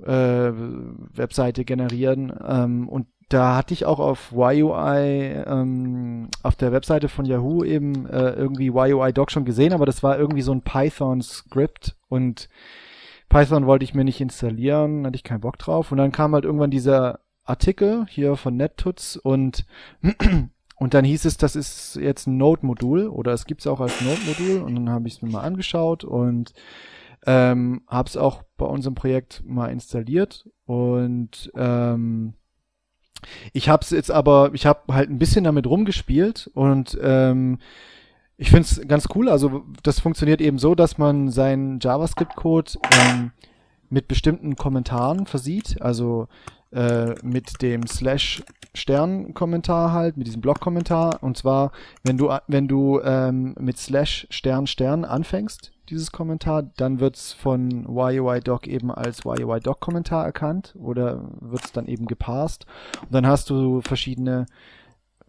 [0.04, 2.34] äh, Webseite generieren.
[2.46, 8.08] Ähm, und da hatte ich auch auf YUI, ähm, auf der Webseite von Yahoo eben
[8.08, 12.50] äh, irgendwie YUI Doc schon gesehen, aber das war irgendwie so ein Python-Skript und
[13.30, 15.92] Python wollte ich mir nicht installieren, hatte ich keinen Bock drauf.
[15.92, 19.66] Und dann kam halt irgendwann dieser Artikel hier von NetTuts und
[20.80, 24.64] und dann hieß es, das ist jetzt ein Node-Modul oder es gibt's auch als Node-Modul
[24.64, 26.54] und dann habe ich es mir mal angeschaut und
[27.26, 32.34] ähm, habe es auch bei unserem Projekt mal installiert und ähm,
[33.52, 37.60] ich habe es jetzt aber, ich habe halt ein bisschen damit rumgespielt und ähm,
[38.38, 39.28] ich finde es ganz cool.
[39.28, 43.32] Also das funktioniert eben so, dass man seinen JavaScript-Code ähm,
[43.90, 45.82] mit bestimmten Kommentaren versieht.
[45.82, 46.30] Also
[46.72, 48.44] äh, mit dem Slash
[48.76, 51.24] Stern Kommentar halt, mit diesem Block-Kommentar.
[51.24, 51.72] Und zwar,
[52.04, 57.88] wenn du wenn du ähm, mit Slash Stern Stern anfängst, dieses Kommentar, dann wird's von
[57.88, 62.66] YUI-Doc eben als YUI-Doc-Kommentar erkannt oder wird's dann eben geparst.
[63.02, 64.46] Und dann hast du verschiedene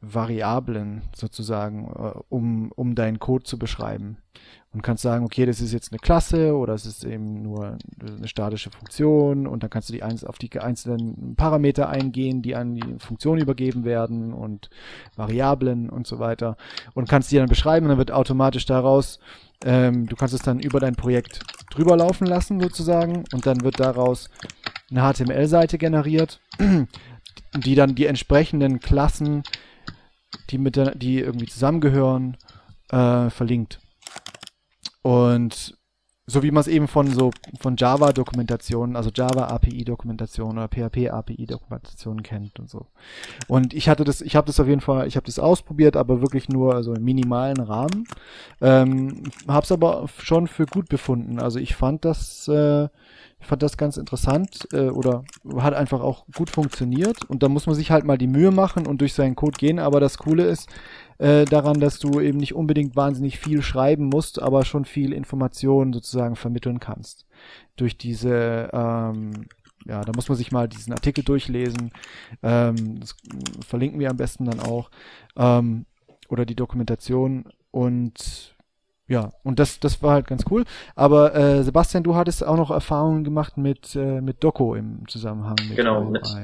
[0.01, 4.19] Variablen sozusagen, äh, um, um deinen Code zu beschreiben.
[4.73, 8.29] Und kannst sagen, okay, das ist jetzt eine Klasse oder es ist eben nur eine
[8.29, 12.77] statische Funktion und dann kannst du die eins auf die einzelnen Parameter eingehen, die an
[12.77, 14.71] die Funktion übergeben werden und
[15.17, 16.57] Variablen und so weiter
[16.95, 19.19] und kannst die dann beschreiben und dann wird automatisch daraus,
[19.65, 21.41] ähm, du kannst es dann über dein Projekt
[21.73, 24.31] drüber laufen lassen sozusagen und dann wird daraus
[24.89, 26.41] eine HTML-Seite generiert,
[27.57, 29.43] die dann die entsprechenden Klassen,
[30.51, 32.37] die mit der, die irgendwie zusammengehören,
[32.91, 33.81] äh, verlinkt.
[35.03, 35.79] Und
[36.31, 40.69] so wie man es eben von so von Java Dokumentationen, also Java API Dokumentationen oder
[40.69, 42.87] PHP API Dokumentationen kennt und so.
[43.49, 46.21] Und ich hatte das, ich habe das auf jeden Fall, ich habe das ausprobiert, aber
[46.21, 48.07] wirklich nur also im minimalen Rahmen.
[48.61, 51.41] Ähm, habe es aber schon für gut befunden.
[51.41, 52.85] Also ich fand das, äh,
[53.41, 55.25] ich fand das ganz interessant äh, oder
[55.57, 57.25] hat einfach auch gut funktioniert.
[57.29, 59.81] Und da muss man sich halt mal die Mühe machen und durch seinen Code gehen.
[59.81, 60.69] Aber das Coole ist,
[61.21, 65.93] äh, daran, dass du eben nicht unbedingt wahnsinnig viel schreiben musst, aber schon viel Information
[65.93, 67.27] sozusagen vermitteln kannst.
[67.77, 69.47] Durch diese, ähm,
[69.85, 71.91] ja, da muss man sich mal diesen Artikel durchlesen.
[72.43, 73.17] Ähm, das
[73.67, 74.91] verlinken wir am besten dann auch.
[75.37, 75.85] Ähm,
[76.31, 77.45] oder die Dokumentation.
[77.71, 78.55] Und
[79.07, 80.65] ja, und das, das war halt ganz cool.
[80.95, 85.57] Aber äh, Sebastian, du hattest auch noch Erfahrungen gemacht mit, äh, mit Doku im Zusammenhang
[85.69, 86.35] mit Genau, mit, so.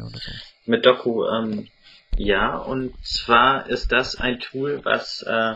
[0.66, 1.68] mit Doku, ähm,
[2.16, 5.54] ja, und zwar ist das ein Tool, was äh,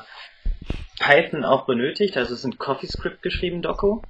[0.99, 2.17] Python auch benötigt.
[2.17, 4.03] Also es ist ein CoffeeScript geschrieben, Doku.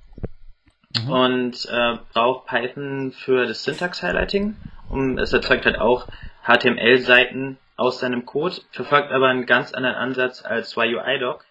[0.97, 1.11] Mhm.
[1.11, 4.57] Und äh, braucht Python für das Syntax-Highlighting.
[4.89, 6.09] Und es erzeugt halt auch
[6.45, 11.45] HTML-Seiten aus seinem Code, verfolgt aber einen ganz anderen Ansatz als YUIDoc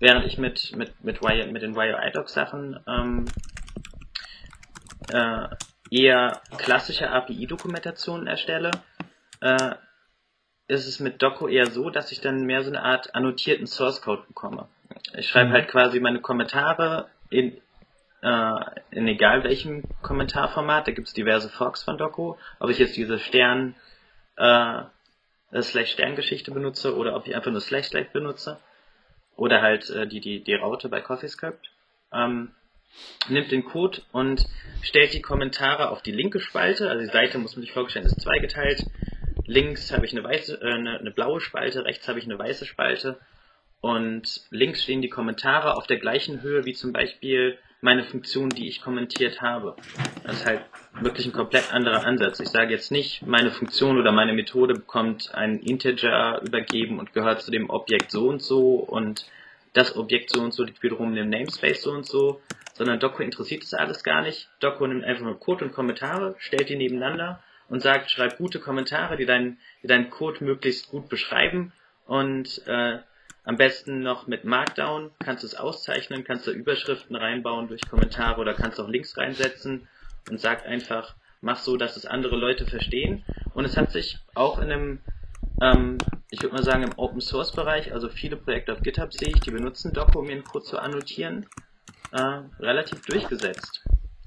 [0.00, 3.24] während ich mit, mit, mit, y, mit den YUI-Doc-Sachen ähm,
[5.10, 5.48] äh,
[5.90, 8.70] eher klassische API-Dokumentationen erstelle,
[9.40, 9.74] äh,
[10.68, 14.24] ist es mit Doco eher so, dass ich dann mehr so eine Art annotierten Source-Code
[14.28, 14.68] bekomme.
[15.16, 15.52] Ich schreibe mhm.
[15.54, 17.60] halt quasi meine Kommentare in,
[18.22, 18.52] äh,
[18.90, 23.18] in egal welchem Kommentarformat, da gibt es diverse Forks von Doco, ob ich jetzt diese
[23.18, 23.74] Stern
[24.36, 24.82] äh,
[25.62, 28.58] Slash Sterngeschichte benutze oder ob ich einfach nur Slash Slash benutze
[29.36, 31.70] oder halt äh, die, die, die Raute bei CoffeeScript,
[32.12, 32.50] ähm,
[33.28, 34.44] nimmt den Code und
[34.82, 38.20] stellt die Kommentare auf die linke Spalte, also die Seite muss man sich vorstellen, ist
[38.20, 38.84] zweigeteilt.
[39.48, 42.66] Links habe ich eine weiße, äh, eine, eine blaue Spalte, rechts habe ich eine weiße
[42.66, 43.18] Spalte
[43.80, 48.68] und links stehen die Kommentare auf der gleichen Höhe wie zum Beispiel meine Funktion, die
[48.68, 49.74] ich kommentiert habe.
[50.24, 50.60] Das ist halt
[51.00, 52.40] wirklich ein komplett anderer Ansatz.
[52.40, 57.40] Ich sage jetzt nicht, meine Funktion oder meine Methode bekommt einen Integer übergeben und gehört
[57.40, 59.24] zu dem Objekt so und so und
[59.72, 62.42] das Objekt so und so liegt wiederum in dem Namespace so und so,
[62.74, 64.50] sondern Docker interessiert das alles gar nicht.
[64.60, 69.16] Docker nimmt einfach nur Code und Kommentare, stellt die nebeneinander und sagt, schreib gute Kommentare,
[69.16, 71.72] die deinen, die deinen Code möglichst gut beschreiben
[72.06, 72.98] und äh,
[73.44, 78.40] am besten noch mit Markdown, kannst du es auszeichnen, kannst du Überschriften reinbauen durch Kommentare
[78.40, 79.88] oder kannst auch Links reinsetzen
[80.28, 83.24] und sagt einfach, mach so, dass es andere Leute verstehen.
[83.54, 85.00] Und es hat sich auch in einem,
[85.62, 85.96] ähm,
[86.30, 89.40] ich würde mal sagen, im Open Source Bereich, also viele Projekte auf GitHub sehe ich,
[89.40, 91.46] die benutzen Docker, um ihren Code zu annotieren,
[92.12, 93.82] äh, relativ durchgesetzt.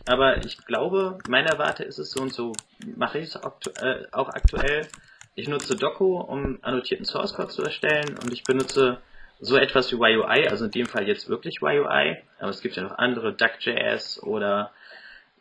[0.06, 2.54] Aber ich glaube, meiner Warte ist es so und so,
[2.96, 4.88] mache ich es äh, auch aktuell.
[5.36, 9.00] Ich nutze Doku, um annotierten Source Code zu erstellen und ich benutze
[9.40, 12.84] so etwas wie YUI, also in dem Fall jetzt wirklich YUI, aber es gibt ja
[12.84, 14.72] noch andere, Duck.js oder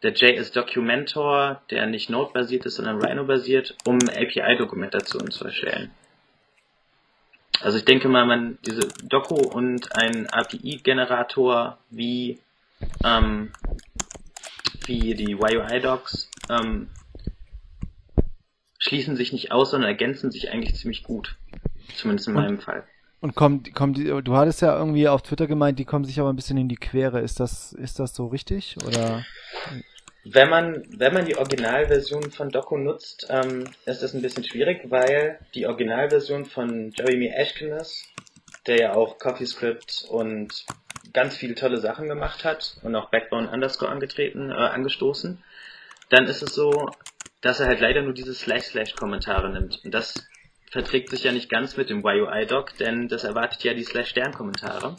[0.03, 5.91] der JS Documentor, der nicht Node-basiert ist, sondern Rhino-basiert, um API-Dokumentationen zu erstellen.
[7.61, 12.39] Also ich denke mal, man diese Doku und ein API-Generator wie
[13.05, 13.53] ähm,
[14.87, 16.89] wie die YUI-Docs ähm,
[18.79, 21.37] schließen sich nicht aus, sondern ergänzen sich eigentlich ziemlich gut.
[21.95, 22.85] Zumindest in meinem Fall.
[23.21, 26.31] Und kommt, kommt die, du hattest ja irgendwie auf Twitter gemeint, die kommen sich aber
[26.33, 27.21] ein bisschen in die Quere.
[27.21, 28.77] Ist das, ist das so richtig?
[28.87, 29.25] Oder?
[30.25, 34.91] Wenn man, wenn man die Originalversion von Doku nutzt, ähm, ist das ein bisschen schwierig,
[34.91, 38.05] weil die Originalversion von Jeremy Ashkenas,
[38.67, 40.65] der ja auch CoffeeScript und
[41.13, 45.43] ganz viele tolle Sachen gemacht hat und auch Backbone Underscore angetreten, äh, angestoßen,
[46.09, 46.91] dann ist es so,
[47.41, 49.81] dass er halt leider nur diese Slash-Slash-Kommentare nimmt.
[49.85, 50.29] Und das
[50.71, 54.97] verträgt sich ja nicht ganz mit dem YUI-Doc, denn das erwartet ja die Slash-Stern-Kommentare.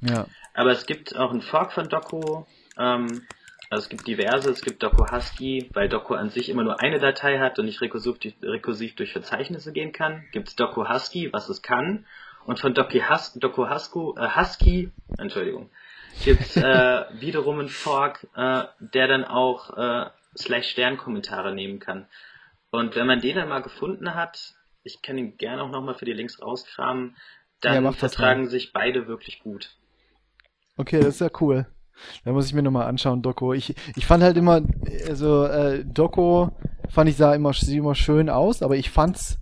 [0.00, 0.26] Ja.
[0.54, 2.44] Aber es gibt auch einen Fork von Doku,
[2.78, 3.22] ähm,
[3.68, 7.00] also es gibt diverse, es gibt Doku Husky, weil Doku an sich immer nur eine
[7.00, 10.24] Datei hat und nicht rekursiv durch, rekursiv durch Verzeichnisse gehen kann.
[10.30, 12.06] Gibt es Doku Husky, was es kann.
[12.46, 15.68] Und von Doku, Hus Doku Husky, äh, Husky, Entschuldigung,
[16.24, 20.06] gibt es äh, wiederum einen Fork, äh, der dann auch äh,
[20.38, 22.06] Slash Stern Kommentare nehmen kann.
[22.70, 26.04] Und wenn man den dann mal gefunden hat, ich kann ihn gerne auch nochmal für
[26.04, 27.16] die Links rauskramen.
[27.60, 29.74] Dann ja, vertragen sich beide wirklich gut.
[30.76, 31.66] Okay, das ist ja cool.
[32.24, 33.54] Da muss ich mir nochmal anschauen, Doku.
[33.54, 34.60] Ich, ich fand halt immer,
[35.08, 36.50] also äh, Doku
[36.90, 39.38] fand ich sah immer, sieht immer schön aus, aber ich fand's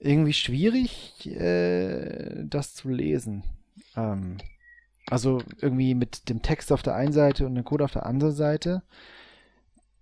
[0.00, 3.44] irgendwie schwierig, äh, das zu lesen.
[3.96, 4.38] Ähm,
[5.06, 8.34] also irgendwie mit dem Text auf der einen Seite und dem Code auf der anderen
[8.34, 8.82] Seite.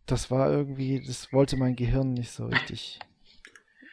[0.06, 3.00] Das war irgendwie, das wollte mein Gehirn nicht so richtig.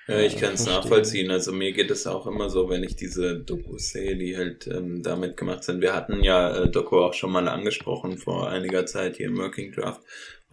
[0.08, 1.32] Ja, ich kann es nachvollziehen.
[1.32, 5.02] Also mir geht es auch immer so, wenn ich diese Dokus sehe, die halt ähm,
[5.02, 5.82] damit gemacht sind.
[5.82, 9.72] Wir hatten ja äh, Doku auch schon mal angesprochen vor einiger Zeit hier im Working
[9.72, 10.02] Draft.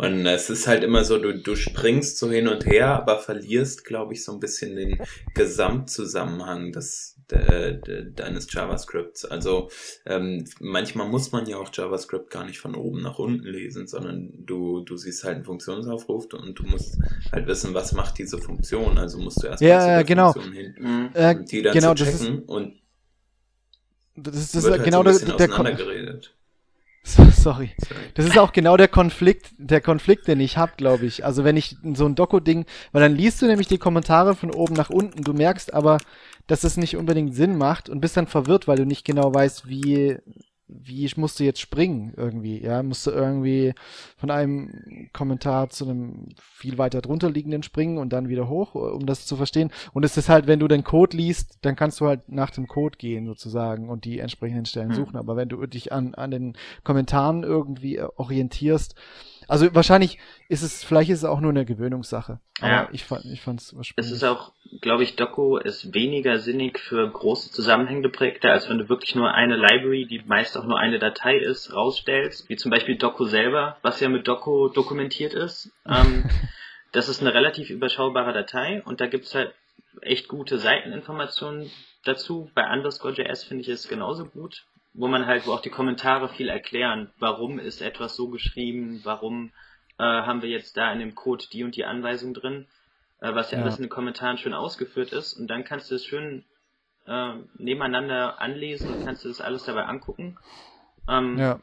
[0.03, 3.85] Und es ist halt immer so, du, du springst so hin und her, aber verlierst,
[3.85, 4.99] glaube ich, so ein bisschen den
[5.35, 9.25] Gesamtzusammenhang des, de, de, deines JavaScripts.
[9.25, 9.71] Also
[10.05, 14.33] ähm, manchmal muss man ja auch JavaScript gar nicht von oben nach unten lesen, sondern
[14.45, 16.99] du, du siehst halt einen Funktionsaufruf und du musst
[17.31, 18.99] halt wissen, was macht diese Funktion.
[18.99, 20.35] Also musst du erst ja, ja, genau.
[20.35, 21.11] hin, mhm.
[21.15, 22.75] äh, die dann genau, zu checken und
[24.17, 26.35] das ist, das Wird ist halt genau so ein der, bisschen der auseinandergeredet.
[27.33, 27.73] Sorry.
[28.15, 31.25] Das ist auch genau der Konflikt, der Konflikt, den ich hab, glaube ich.
[31.25, 34.75] Also wenn ich so ein Doku-Ding, weil dann liest du nämlich die Kommentare von oben
[34.75, 35.99] nach unten, du merkst aber,
[36.47, 39.69] dass es nicht unbedingt Sinn macht und bist dann verwirrt, weil du nicht genau weißt,
[39.69, 40.17] wie,
[40.83, 43.75] wie ich musste jetzt springen irgendwie, ja, musste irgendwie
[44.17, 49.07] von einem Kommentar zu einem viel weiter drunter liegenden springen und dann wieder hoch, um
[49.07, 49.71] das zu verstehen.
[49.93, 52.67] Und es ist halt, wenn du den Code liest, dann kannst du halt nach dem
[52.69, 54.95] Code gehen sozusagen und die entsprechenden Stellen Hm.
[54.95, 55.17] suchen.
[55.17, 58.95] Aber wenn du dich an, an den Kommentaren irgendwie orientierst,
[59.49, 60.19] also wahrscheinlich
[60.49, 62.41] ist es, vielleicht ist es auch nur eine Gewöhnungssache.
[62.61, 62.89] Aber Ja.
[62.93, 64.13] ich fand, ich fand's Es spannend.
[64.13, 68.89] ist auch, glaube ich, Doku ist weniger sinnig für große zusammenhängende Projekte, als wenn du
[68.89, 72.97] wirklich nur eine Library, die meist auch nur eine Datei ist, rausstellst, wie zum Beispiel
[72.97, 75.71] Doku selber, was ja mit Doku dokumentiert ist.
[75.87, 76.25] Ähm,
[76.93, 79.55] das ist eine relativ überschaubare Datei und da gibt's halt
[80.01, 81.71] echt gute Seiteninformationen
[82.05, 82.51] dazu.
[82.55, 84.65] Bei Underscore.js finde ich es genauso gut,
[84.95, 89.53] wo man halt, wo auch die Kommentare viel erklären, warum ist etwas so geschrieben, warum
[89.99, 92.67] äh, haben wir jetzt da in dem Code die und die Anweisung drin
[93.23, 93.65] äh, was ja, Ja.
[93.65, 95.35] alles in den Kommentaren schön ausgeführt ist.
[95.35, 96.45] Und dann kannst du es schön
[97.07, 100.39] äh, nebeneinander anlesen und kannst du das alles dabei angucken.
[101.09, 101.61] Ähm, ja.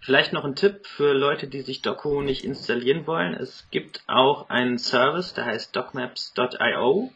[0.00, 3.34] Vielleicht noch ein Tipp für Leute, die sich Doku nicht installieren wollen.
[3.34, 7.12] Es gibt auch einen Service, der heißt docmaps.io.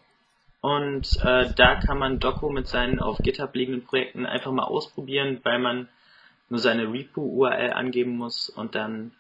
[0.61, 5.41] Und äh, da kann man Doku mit seinen auf GitHub liegenden Projekten einfach mal ausprobieren,
[5.43, 5.89] weil man
[6.51, 9.13] nur seine Repo-URL angeben muss und dann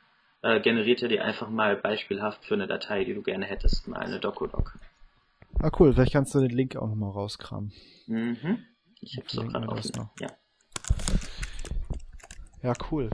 [0.42, 4.00] äh, generiert er dir einfach mal beispielhaft für eine Datei, die du gerne hättest, mal
[4.00, 4.78] eine Doku-Doc.
[5.58, 5.92] Ah, cool.
[5.92, 7.72] Vielleicht kannst du den Link auch nochmal rauskramen.
[8.06, 8.64] Mhm.
[9.00, 9.92] Ich hab's doch gerade offen.
[9.96, 10.10] noch.
[10.20, 10.28] Ja.
[12.62, 13.08] Ja, cool.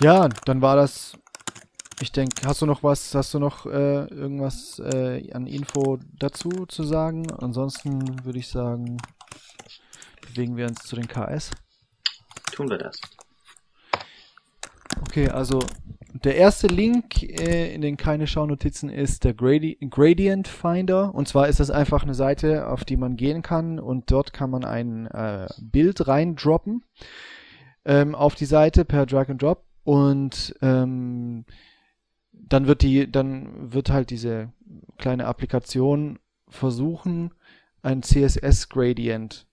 [0.00, 1.16] Ja, dann war das.
[2.02, 6.66] Ich denke, hast du noch was, hast du noch äh, irgendwas äh, an Info dazu
[6.66, 7.30] zu sagen?
[7.30, 8.96] Ansonsten würde ich sagen,
[10.20, 11.52] bewegen wir uns zu den KS.
[12.50, 13.00] Tun wir das.
[15.02, 15.60] Okay, also
[16.24, 21.14] der erste Link äh, in den keine Schaunotizen ist der Gradi Gradient Finder.
[21.14, 24.50] Und zwar ist das einfach eine Seite, auf die man gehen kann und dort kann
[24.50, 26.82] man ein äh, Bild reindroppen
[27.84, 31.44] ähm, auf die Seite per Drag and Drop und ähm,
[32.48, 34.52] dann wird die, dann wird halt diese
[34.98, 36.18] kleine Applikation
[36.48, 37.32] versuchen,
[37.82, 39.46] ein CSS Gradient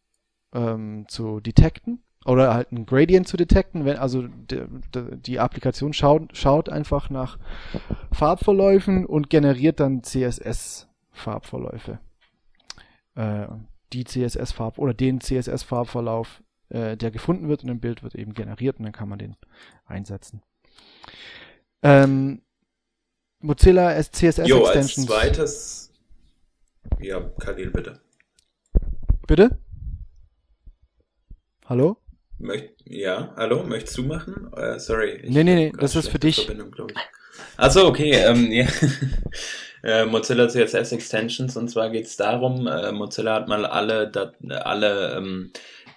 [0.54, 5.94] ähm, zu detekten oder halt ein Gradient zu detekten, wenn also de, de, die Applikation
[5.94, 7.40] schaut, schaut einfach nach
[8.12, 12.00] Farbverläufen und generiert dann CSS Farbverläufe.
[13.16, 13.48] Äh,
[13.94, 18.16] die CSS Farb oder den CSS Farbverlauf, äh, der gefunden wird in dem Bild wird
[18.16, 19.36] eben generiert und dann kann man den
[19.86, 20.44] einsetzen.
[21.82, 22.42] Ähm,
[23.42, 25.08] Mozilla CSS Jo, als Extensions.
[25.08, 25.92] zweites.
[27.00, 28.00] Ja, Khalil, bitte.
[29.28, 29.58] Bitte?
[31.66, 31.98] Hallo?
[32.38, 34.52] Möcht, ja, hallo, möchtest du machen?
[34.54, 35.22] Äh, sorry.
[35.28, 36.50] Nee, nee, nee, grad das ist für dich.
[37.58, 38.12] Achso, okay.
[38.12, 38.68] Ähm, ja.
[39.84, 44.36] äh, Mozilla CSS Extensions und zwar geht es darum, äh, Mozilla hat mal alle, Dat
[44.50, 45.52] alle ähm,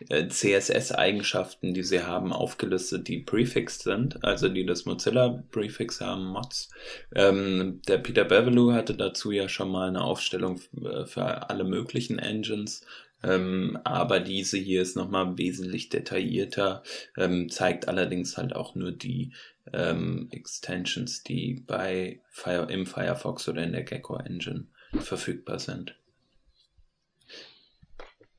[0.09, 6.71] äh, CSS-Eigenschaften, die sie haben, aufgelistet, die prefixed sind, also die das Mozilla-Prefix haben, Mods.
[7.15, 12.19] Ähm, der Peter Bevelou hatte dazu ja schon mal eine Aufstellung äh, für alle möglichen
[12.19, 12.85] Engines,
[13.23, 16.83] ähm, aber diese hier ist nochmal wesentlich detaillierter,
[17.17, 19.33] ähm, zeigt allerdings halt auch nur die
[19.73, 24.67] ähm, Extensions, die bei Fire, im Firefox oder in der Gecko Engine
[25.01, 25.97] verfügbar sind.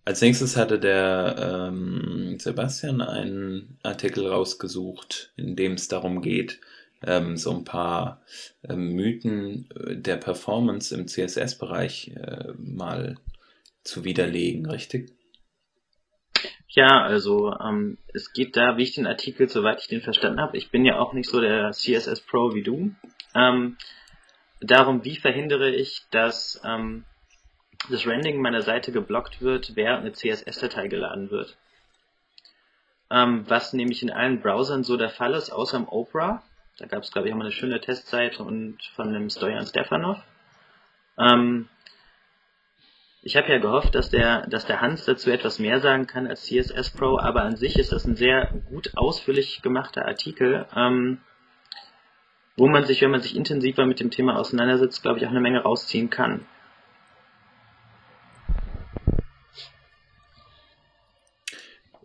[0.05, 6.59] Als nächstes hatte der ähm, Sebastian einen Artikel rausgesucht, in dem es darum geht,
[7.05, 8.21] ähm, so ein paar
[8.67, 13.15] ähm, Mythen äh, der Performance im CSS-Bereich äh, mal
[13.83, 15.13] zu widerlegen, richtig?
[16.67, 20.57] Ja, also ähm, es geht da, wie ich den Artikel, soweit ich den verstanden habe,
[20.57, 22.95] ich bin ja auch nicht so der CSS Pro wie du,
[23.35, 23.77] ähm,
[24.59, 27.05] darum, wie verhindere ich, dass ähm,
[27.89, 31.57] das Rendering meiner Seite geblockt wird, während eine CSS-Datei geladen wird.
[33.09, 36.41] Ähm, was nämlich in allen Browsern so der Fall ist, außer im Opera.
[36.79, 40.17] Da gab es, glaube ich, auch mal eine schöne Testseite und von dem Stojan Stefanov.
[41.17, 41.69] Ähm,
[43.25, 46.43] ich habe ja gehofft, dass der, dass der Hans dazu etwas mehr sagen kann als
[46.43, 51.19] CSS Pro, aber an sich ist das ein sehr gut ausführlich gemachter Artikel, ähm,
[52.57, 55.39] wo man sich, wenn man sich intensiver mit dem Thema auseinandersetzt, glaube ich, auch eine
[55.39, 56.45] Menge rausziehen kann.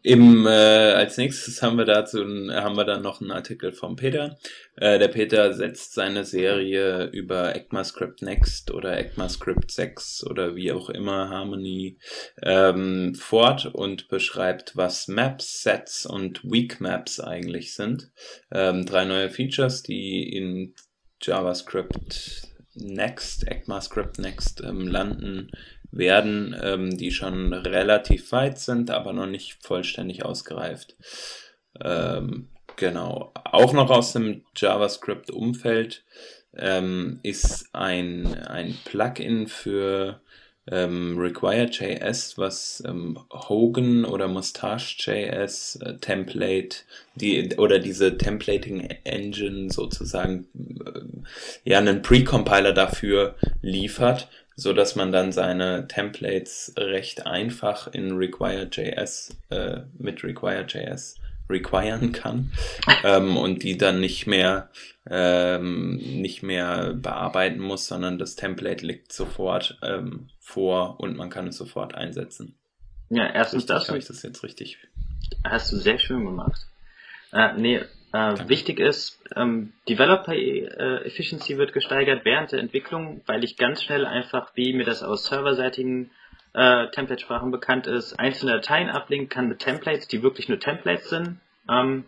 [0.09, 4.38] Im, äh, als nächstes haben wir dazu haben wir dann noch einen Artikel vom Peter.
[4.76, 10.88] Äh, der Peter setzt seine Serie über ECMAScript Next oder ECMAScript 6 oder wie auch
[10.88, 11.98] immer Harmony
[12.42, 18.11] ähm, fort und beschreibt, was Maps, Sets und Weak Maps eigentlich sind.
[18.50, 20.74] Ähm, drei neue Features, die in
[21.20, 25.50] JavaScript Next, ECMAScript Next ähm, landen
[25.91, 30.97] werden, ähm, die schon relativ weit sind, aber noch nicht vollständig ausgereift.
[31.80, 33.32] Ähm, genau.
[33.45, 36.05] Auch noch aus dem JavaScript-Umfeld
[36.57, 40.20] ähm, ist ein, ein Plugin für
[40.70, 46.78] ähm, Require.js, was ähm, Hogan oder Mustache.js äh, Template,
[47.14, 50.47] die oder diese Templating Engine sozusagen
[50.84, 54.28] äh, ja einen Precompiler dafür liefert,
[54.59, 61.14] so dass man dann seine Templates recht einfach in Require.js äh, mit Require.js
[61.48, 62.50] requiren kann
[63.04, 64.68] ähm, und die dann nicht mehr
[65.09, 71.46] ähm, nicht mehr bearbeiten muss, sondern das Template liegt sofort ähm, vor und man kann
[71.46, 72.59] es sofort einsetzen.
[73.11, 73.88] Ja, erstens richtig, das.
[73.88, 74.78] Habe ich das jetzt richtig?
[75.44, 76.66] Hast du sehr schön gemacht.
[77.32, 77.80] Äh, nee,
[78.12, 83.82] äh, wichtig ist, ähm, Developer äh, Efficiency wird gesteigert während der Entwicklung, weil ich ganz
[83.82, 86.11] schnell einfach, wie mir das aus serverseitigen
[86.54, 91.40] äh, Template-Sprachen bekannt ist, einzelne Dateien ablinken kann mit Templates, die wirklich nur Templates sind,
[91.68, 92.06] ähm,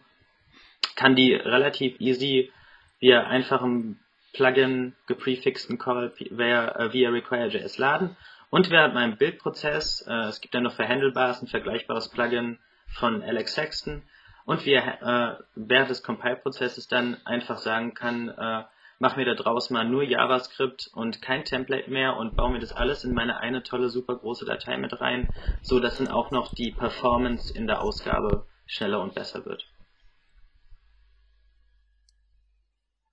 [0.96, 2.51] kann die relativ easy
[2.98, 3.98] via einfachem
[4.32, 8.16] Plugin geprefixten Call via, äh, via Require.js laden.
[8.48, 13.22] Und während meinem Bildprozess, äh, es gibt dann noch für Handlebars ein vergleichbares Plugin von
[13.22, 14.03] Alex Sexton,
[14.45, 18.64] und wie er äh, während des Compile-Prozesses dann einfach sagen kann, äh,
[18.99, 22.72] mach mir da draus mal nur JavaScript und kein Template mehr und baue mir das
[22.72, 25.28] alles in meine eine tolle, super große Datei mit rein,
[25.62, 29.66] so dass dann auch noch die Performance in der Ausgabe schneller und besser wird.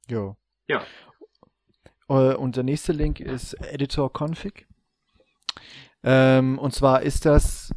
[0.09, 0.37] Jo.
[0.67, 0.83] Ja.
[2.09, 4.67] Äh, und der nächste Link ist Editor Config.
[6.03, 7.71] Ähm, und zwar ist das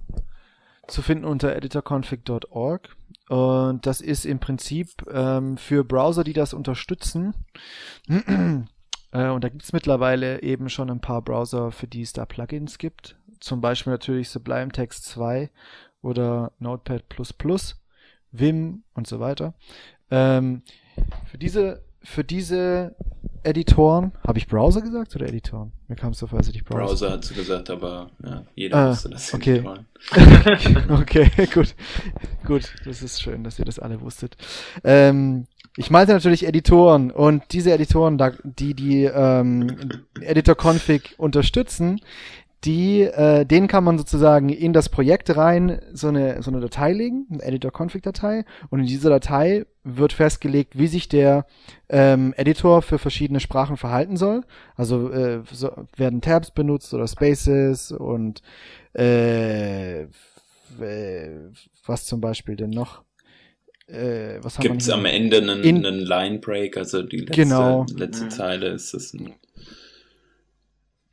[0.86, 2.96] zu finden unter editorconfig.org.
[3.30, 7.32] Und das ist im Prinzip ähm, für Browser, die das unterstützen.
[8.08, 12.26] äh, und da gibt es mittlerweile eben schon ein paar Browser, für die es da
[12.26, 13.16] Plugins gibt.
[13.38, 15.48] Zum Beispiel natürlich Sublime Text 2
[16.02, 17.04] oder Notepad++,
[18.32, 19.54] Vim und so weiter.
[20.10, 20.62] Ähm,
[21.26, 22.94] für diese für diese
[23.42, 25.72] Editoren, habe ich Browser gesagt oder Editoren?
[25.88, 26.86] Mir kam es so vor, als ich Browser.
[26.86, 29.32] Browser hat sie gesagt, aber ja, jeder ah, wusste das.
[29.32, 29.64] Okay.
[30.90, 31.74] okay, gut.
[32.46, 34.36] Gut, das ist schön, dass ihr das alle wusstet.
[34.84, 35.46] Ähm,
[35.76, 39.76] ich meinte natürlich Editoren und diese Editoren, die die ähm,
[40.20, 42.00] Editor-Config unterstützen,
[42.64, 46.92] die, äh, den kann man sozusagen in das Projekt rein so eine, so eine Datei
[46.92, 51.46] legen, eine Editor-Config-Datei, und in dieser Datei wird festgelegt, wie sich der
[51.88, 54.42] ähm, Editor für verschiedene Sprachen verhalten soll.
[54.76, 58.42] Also äh, so, werden Tabs benutzt oder Spaces und
[58.92, 60.06] äh,
[61.86, 63.02] was zum Beispiel denn noch?
[63.86, 67.86] Äh, Gibt es am Ende einen, in, einen Line Break, also die letzte, genau.
[67.96, 69.32] letzte Zeile ist es ein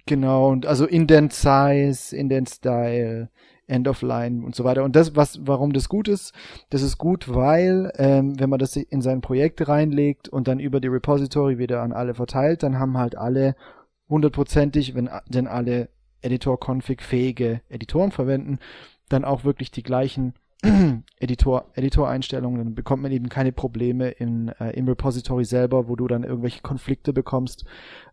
[0.07, 3.29] Genau, und also Indent Size, Indent Style,
[3.67, 4.85] End of Line und so weiter.
[4.85, 6.33] Und das, was, warum das gut ist,
[6.69, 10.79] das ist gut, weil, ähm, wenn man das in sein Projekt reinlegt und dann über
[10.79, 13.55] die Repository wieder an alle verteilt, dann haben halt alle
[14.07, 15.89] hundertprozentig, wenn denn alle
[16.21, 18.59] Editor-Config-fähige Editoren verwenden,
[19.09, 20.35] dann auch wirklich die gleichen
[21.19, 26.07] Editor, Editor-Einstellungen, dann bekommt man eben keine Probleme in, äh, im Repository selber, wo du
[26.07, 27.65] dann irgendwelche Konflikte bekommst,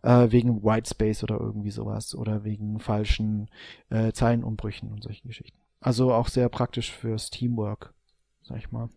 [0.03, 3.49] äh, wegen Whitespace oder irgendwie sowas oder wegen falschen
[3.89, 5.57] äh, Zeilenumbrüchen und solchen Geschichten.
[5.79, 7.93] Also auch sehr praktisch fürs Teamwork,
[8.43, 8.89] sag ich mal.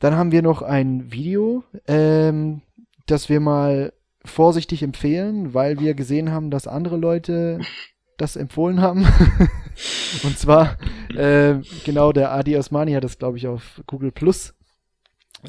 [0.00, 2.62] Dann haben wir noch ein Video, ähm,
[3.06, 3.92] das wir mal
[4.24, 7.60] vorsichtig empfehlen, weil wir gesehen haben, dass andere Leute
[8.16, 9.06] das empfohlen haben.
[10.22, 10.76] und zwar,
[11.14, 14.54] äh, genau, der Adi Osmani hat das, glaube ich, auf Google Plus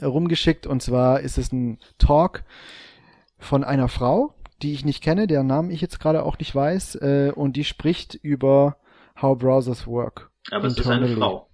[0.02, 0.68] rumgeschickt.
[0.68, 2.44] Und zwar ist es ein Talk
[3.38, 6.96] von einer Frau, die ich nicht kenne, deren Namen ich jetzt gerade auch nicht weiß.
[6.96, 8.78] Äh, und die spricht über
[9.22, 10.32] How Browsers Work.
[10.52, 11.06] Aber internally.
[11.06, 11.48] es ist eine Frau.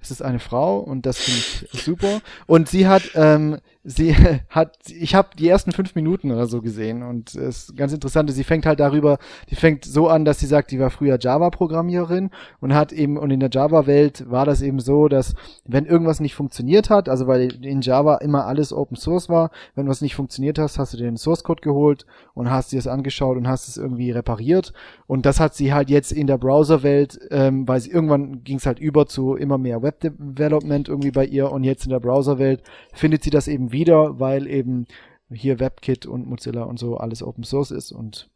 [0.00, 1.40] Es ist eine Frau und das finde
[1.72, 2.20] ich super.
[2.46, 4.14] Und sie hat, ähm, sie
[4.48, 8.30] hat, ich habe die ersten fünf Minuten oder so gesehen und es ist ganz interessant.
[8.30, 9.18] Sie fängt halt darüber,
[9.48, 13.30] die fängt so an, dass sie sagt, die war früher Java-Programmiererin und hat eben und
[13.30, 17.64] in der Java-Welt war das eben so, dass wenn irgendwas nicht funktioniert hat, also weil
[17.64, 21.04] in Java immer alles Open Source war, wenn was nicht funktioniert hast, hast du dir
[21.04, 22.04] den Source Code geholt
[22.34, 24.72] und hast dir es angeschaut und hast es irgendwie repariert
[25.06, 28.66] und das hat sie halt jetzt in der Browser-Welt, ähm, weil sie irgendwann ging es
[28.66, 32.62] halt über zu immer mehr Web-Development irgendwie bei ihr und jetzt in der Browser-Welt
[32.92, 34.86] findet sie das eben wieder, weil eben
[35.32, 38.30] hier WebKit und Mozilla und so alles Open Source ist und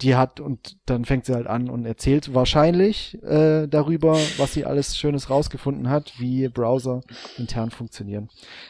[0.00, 4.64] die hat und dann fängt sie halt an und erzählt wahrscheinlich äh, darüber, was sie
[4.64, 7.00] alles Schönes rausgefunden hat, wie Browser
[7.36, 8.28] intern funktionieren.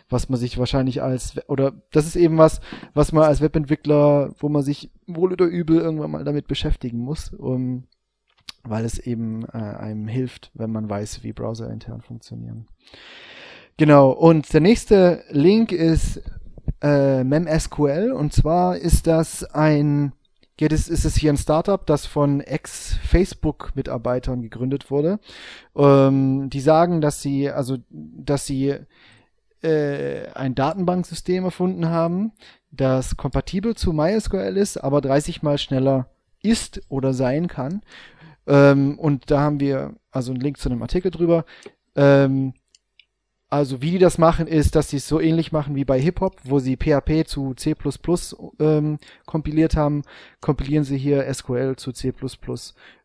[0.09, 2.61] Was man sich wahrscheinlich als oder das ist eben was,
[2.95, 7.35] was man als Webentwickler, wo man sich wohl oder übel irgendwann mal damit beschäftigen muss,
[7.35, 7.85] um,
[8.64, 12.66] weil es eben äh, einem hilft, wenn man weiß, wie Browser intern funktionieren.
[13.79, 16.20] Genau, und der nächste Link ist
[16.83, 20.12] äh, MemSQL und zwar ist das ein
[20.57, 25.20] geht es, ist es hier ein Startup, das von Ex-Facebook-Mitarbeitern gegründet wurde.
[25.76, 28.74] Ähm, die sagen, dass sie, also, dass sie
[29.62, 32.33] äh, ein Datenbanksystem erfunden haben,
[32.72, 36.09] das kompatibel zu MySQL ist, aber 30 mal schneller
[36.43, 37.83] ist oder sein kann.
[38.49, 41.45] Ähm, und da haben wir also einen Link zu einem Artikel drüber.
[41.95, 42.55] Ähm,
[43.51, 46.36] also wie die das machen, ist, dass sie es so ähnlich machen wie bei Hip-Hop,
[46.44, 47.74] wo sie PHP zu C++
[48.61, 50.03] ähm, kompiliert haben,
[50.40, 52.12] kompilieren sie hier SQL zu C++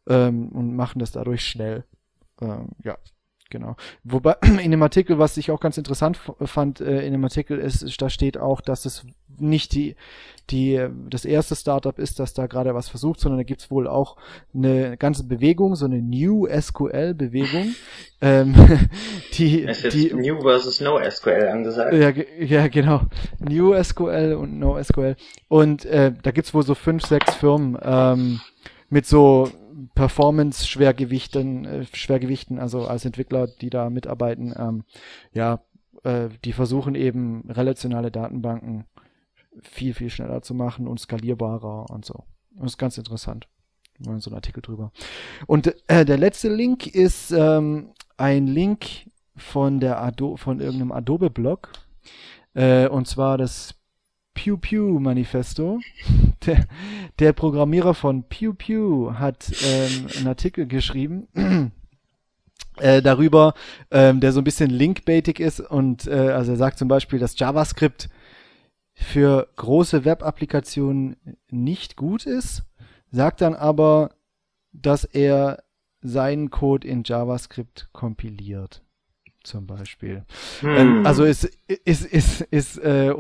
[0.08, 1.86] ähm, und machen das dadurch schnell.
[2.42, 2.98] Ähm, ja,
[3.54, 3.78] genau.
[4.04, 8.02] Wobei in dem Artikel, was ich auch ganz interessant fand, äh, in dem Artikel ist,
[8.02, 9.06] da steht auch, dass es
[9.40, 9.96] nicht die,
[10.50, 14.18] die, das erste Startup ist, das da gerade was versucht, sondern da gibt's wohl auch
[14.54, 17.74] eine ganze Bewegung, so eine New SQL Bewegung,
[18.22, 18.54] ähm,
[19.38, 21.94] die, Es ist die, New versus No SQL angesagt.
[21.94, 23.02] ja, ja, genau.
[23.40, 25.16] New SQL und No SQL.
[25.48, 28.42] Und äh, da gibt's wohl so fünf, sechs Firmen ähm,
[28.90, 29.50] mit so
[29.96, 34.54] Performance-Schwergewichten, äh, Schwergewichten, also als Entwickler, die da mitarbeiten.
[34.58, 34.84] Ähm,
[35.34, 35.62] ja,
[36.04, 38.86] äh, die versuchen eben relationale Datenbanken
[39.62, 42.24] viel, viel schneller zu machen und skalierbarer und so.
[42.56, 43.48] Das ist ganz interessant.
[44.00, 44.92] Mal so ein Artikel drüber.
[45.48, 51.70] Und äh, der letzte Link ist ähm, ein Link von der Ado von irgendeinem Adobe-Blog.
[52.54, 53.76] Äh, und zwar das
[54.34, 55.80] Pew Pew Manifesto.
[56.46, 56.66] Der,
[57.20, 61.28] der Programmierer von Pew Pew hat ähm, einen Artikel geschrieben.
[62.78, 63.54] Äh, darüber,
[63.92, 67.38] ähm, der so ein bisschen linkbaitig ist und äh, also er sagt zum Beispiel, dass
[67.38, 68.10] JavaScript
[68.94, 71.18] für große Web-Applikationen
[71.52, 72.64] nicht gut ist,
[73.12, 74.16] sagt dann aber,
[74.72, 75.64] dass er
[76.02, 78.83] seinen Code in JavaScript kompiliert.
[79.44, 80.24] Zum Beispiel.
[80.64, 81.06] Ähm, Hm.
[81.06, 83.14] also ist, ist, ist, ist, äh,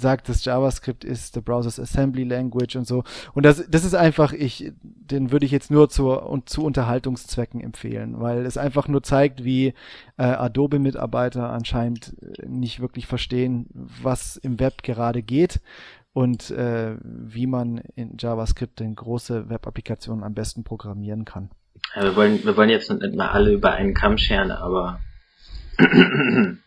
[0.00, 3.04] sagt, dass JavaScript ist the browser's assembly language und so.
[3.34, 7.60] Und das, das ist einfach, ich, den würde ich jetzt nur zur, und zu Unterhaltungszwecken
[7.60, 9.68] empfehlen, weil es einfach nur zeigt, wie
[10.16, 15.60] äh, Adobe-Mitarbeiter anscheinend äh, nicht wirklich verstehen, was im Web gerade geht
[16.12, 21.50] und äh, wie man in JavaScript denn große Web-Applikationen am besten programmieren kann.
[21.94, 25.00] Ja, wir wollen, wir wollen jetzt nicht mal alle über einen Kamm scheren, aber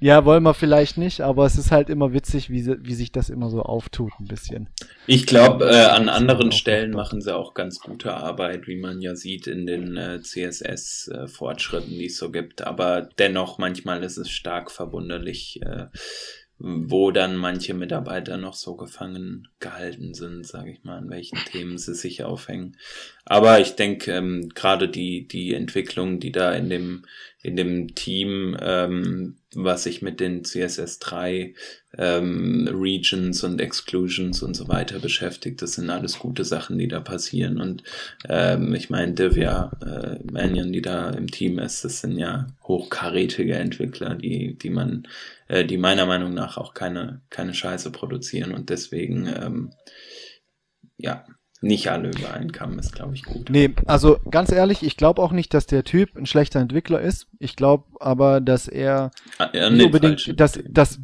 [0.00, 3.30] Ja, wollen wir vielleicht nicht, aber es ist halt immer witzig, wie, wie sich das
[3.30, 4.68] immer so auftut, ein bisschen.
[5.06, 9.16] Ich glaube, äh, an anderen Stellen machen sie auch ganz gute Arbeit, wie man ja
[9.16, 12.64] sieht in den äh, CSS-Fortschritten, die es so gibt.
[12.64, 15.86] Aber dennoch, manchmal ist es stark verwunderlich, äh,
[16.58, 21.78] wo dann manche Mitarbeiter noch so gefangen gehalten sind, sage ich mal, an welchen Themen
[21.78, 22.76] sie sich aufhängen.
[23.24, 27.04] Aber ich denke, ähm, gerade die, die Entwicklung, die da in dem,
[27.42, 31.54] in dem Team, ähm, was sich mit den CSS3
[31.96, 35.62] ähm, Regions und Exclusions und so weiter beschäftigt.
[35.62, 37.60] Das sind alles gute Sachen, die da passieren.
[37.60, 37.82] Und
[38.28, 43.54] ähm, ich meine, Divya äh, Mannion, die da im Team ist, das sind ja hochkarätige
[43.54, 45.06] Entwickler, die, die man,
[45.48, 49.72] äh, die meiner Meinung nach auch keine, keine Scheiße produzieren und deswegen ähm,
[50.96, 51.24] ja,
[51.60, 53.50] nicht alle über einen Kamm ist, glaube ich, gut.
[53.50, 57.26] Nee, also ganz ehrlich, ich glaube auch nicht, dass der Typ ein schlechter Entwickler ist.
[57.38, 61.00] Ich glaube aber, dass er Ah, ja, nicht unbedingt, dass, dass,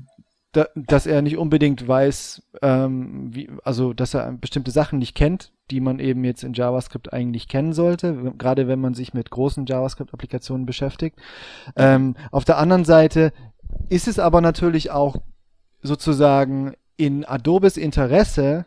[0.53, 5.53] da, dass er nicht unbedingt weiß, ähm, wie, also dass er bestimmte Sachen nicht kennt,
[5.71, 9.67] die man eben jetzt in JavaScript eigentlich kennen sollte, gerade wenn man sich mit großen
[9.67, 11.19] JavaScript-Applikationen beschäftigt.
[11.75, 13.33] Ähm, auf der anderen Seite
[13.89, 15.17] ist es aber natürlich auch
[15.83, 18.67] sozusagen in Adobes Interesse,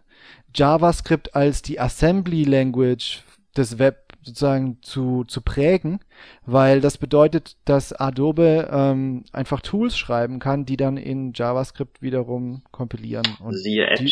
[0.53, 3.23] JavaScript als die Assembly Language
[3.55, 5.99] des Web sozusagen zu, zu prägen,
[6.45, 12.63] weil das bedeutet, dass Adobe ähm, einfach Tools schreiben kann, die dann in JavaScript wiederum
[12.71, 13.25] kompilieren.
[13.39, 14.03] Und Siehe Edge.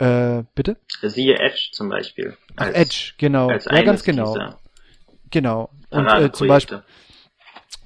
[0.00, 0.76] Die, äh, bitte?
[1.02, 2.36] Siehe Edge zum Beispiel.
[2.56, 3.50] Ach, Edge, genau.
[3.50, 4.36] ja, ganz genau.
[5.30, 5.70] Genau.
[5.90, 6.82] Und äh, zum Beispiel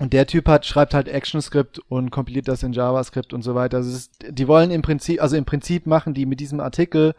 [0.01, 3.77] und der Typ hat, schreibt halt ActionScript und kompiliert das in JavaScript und so weiter.
[3.77, 7.15] Also ist, die wollen im Prinzip, also im Prinzip machen die mit diesem Artikel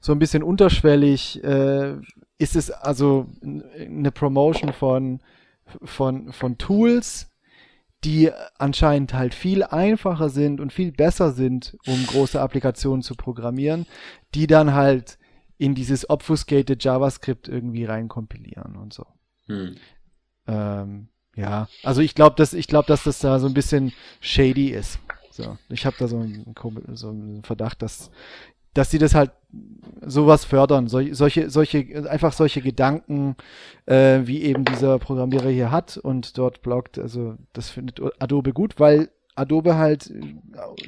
[0.00, 1.94] so ein bisschen unterschwellig, äh,
[2.36, 5.20] ist es also eine Promotion von,
[5.84, 7.30] von, von Tools,
[8.02, 13.86] die anscheinend halt viel einfacher sind und viel besser sind, um große Applikationen zu programmieren,
[14.34, 15.18] die dann halt
[15.56, 19.06] in dieses obfuscated JavaScript irgendwie reinkompilieren und so.
[19.46, 19.76] Hm.
[20.48, 24.68] Ähm, ja, also ich glaube, dass ich glaube, dass das da so ein bisschen shady
[24.68, 24.98] ist.
[25.30, 26.54] So, ich habe da so einen,
[26.92, 28.10] so einen Verdacht, dass
[28.74, 29.30] dass sie das halt
[30.04, 33.36] sowas fördern, Sol solche solche einfach solche Gedanken,
[33.86, 36.98] äh, wie eben dieser Programmierer hier hat und dort bloggt.
[36.98, 40.12] Also das findet Adobe gut, weil Adobe halt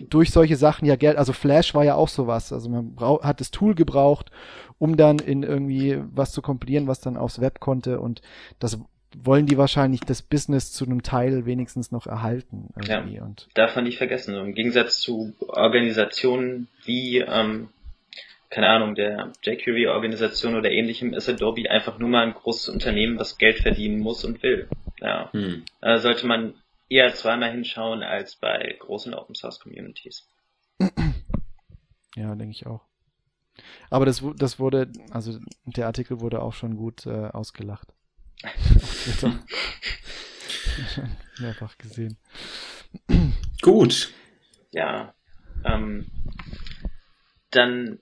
[0.08, 2.52] durch solche Sachen ja Geld, also Flash war ja auch sowas.
[2.52, 4.30] Also man hat das Tool gebraucht,
[4.78, 8.20] um dann in irgendwie was zu kompilieren, was dann aufs Web konnte und
[8.58, 8.78] das
[9.24, 12.68] wollen die wahrscheinlich das Business zu einem Teil wenigstens noch erhalten.
[12.76, 13.16] Irgendwie.
[13.16, 14.34] Ja, und darf man nicht vergessen.
[14.34, 17.68] Im Gegensatz zu Organisationen wie, ähm,
[18.50, 23.38] keine Ahnung, der jQuery-Organisation oder ähnlichem, ist Adobe einfach nur mal ein großes Unternehmen, was
[23.38, 24.68] Geld verdienen muss und will.
[25.00, 25.32] Ja.
[25.32, 25.64] Hm.
[25.80, 26.54] Da sollte man
[26.88, 30.28] eher zweimal hinschauen als bei großen Open Source Communities.
[32.16, 32.82] Ja, denke ich auch.
[33.90, 37.95] Aber das, das wurde, also der Artikel wurde auch schon gut äh, ausgelacht.
[41.38, 42.18] Mehrfach gesehen.
[43.62, 44.12] Gut.
[44.72, 45.14] Ja.
[45.64, 46.06] Ähm,
[47.50, 48.00] dann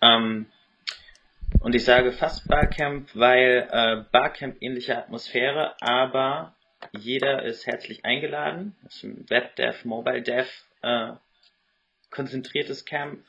[0.00, 0.46] Ähm,
[1.62, 6.54] und ich sage fast Barcamp, weil äh, Barcamp ähnliche Atmosphäre, aber
[6.92, 8.74] jeder ist herzlich eingeladen.
[8.82, 10.48] Das ist ein Webdev, Mobile Dev,
[10.82, 11.12] äh,
[12.10, 13.24] konzentriertes Camp,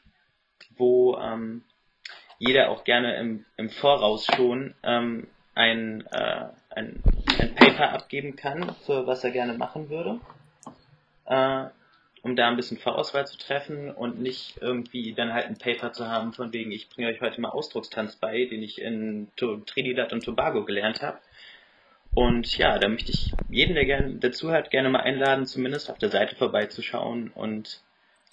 [0.76, 1.64] wo ähm,
[2.40, 7.04] jeder auch gerne im, im Voraus schon ähm, ein, äh, ein,
[7.40, 10.20] ein Paper abgeben kann, für was er gerne machen würde.
[11.26, 11.68] Äh,
[12.24, 16.08] um da ein bisschen Vorauswahl zu treffen und nicht irgendwie dann halt ein Paper zu
[16.08, 20.24] haben, von wegen, ich bringe euch heute mal Ausdruckstanz bei, den ich in Trinidad und
[20.24, 21.20] Tobago gelernt habe.
[22.16, 25.98] Und ja, da möchte ich jeden, der gerne dazu hat, gerne mal einladen, zumindest auf
[25.98, 27.82] der Seite vorbeizuschauen und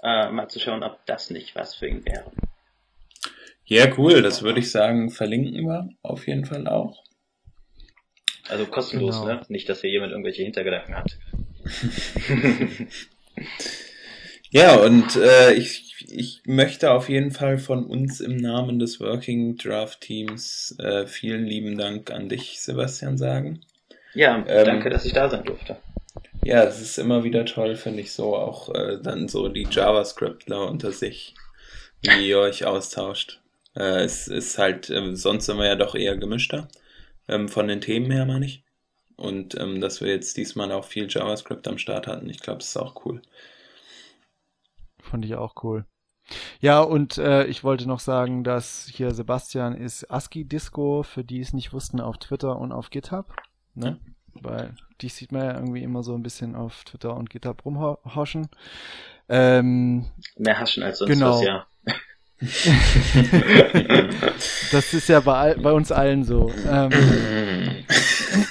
[0.04, 2.30] äh, mal zu schauen, ob das nicht was für ihn wäre.
[3.64, 7.02] Ja, cool, das würde ich sagen, verlinken wir auf jeden Fall auch.
[8.48, 9.34] Also kostenlos, genau.
[9.34, 9.40] ne?
[9.48, 11.18] Nicht, dass hier jemand irgendwelche Hintergedanken hat.
[14.50, 19.56] Ja, und äh, ich, ich möchte auf jeden Fall von uns im Namen des Working
[19.56, 23.60] Draft Teams äh, vielen lieben Dank an dich, Sebastian, sagen.
[24.14, 25.76] Ja, ähm, danke, dass ich da sein durfte.
[26.42, 30.68] Ja, es ist immer wieder toll, finde ich so, auch äh, dann so die JavaScriptler
[30.68, 31.34] unter sich,
[32.02, 33.40] wie ihr euch austauscht.
[33.76, 36.66] Äh, es ist halt, äh, sonst sind wir ja doch eher gemischter,
[37.28, 38.64] ähm, von den Themen her meine ich.
[39.20, 42.68] Und ähm, dass wir jetzt diesmal auch viel JavaScript am Start hatten, ich glaube, das
[42.68, 43.20] ist auch cool.
[44.98, 45.84] Fand ich auch cool.
[46.60, 51.40] Ja, und äh, ich wollte noch sagen, dass hier Sebastian ist ASCII Disco, für die
[51.40, 53.34] es nicht wussten, auf Twitter und auf GitHub.
[53.74, 54.00] Ne?
[54.32, 58.48] Weil die sieht man ja irgendwie immer so ein bisschen auf Twitter und GitHub rumhoschen.
[59.28, 60.06] Ähm,
[60.36, 61.40] Mehr haschen als sonst genau.
[61.40, 61.66] was, ja.
[64.72, 66.50] das ist ja bei, bei uns allen so.
[66.66, 66.90] Ähm,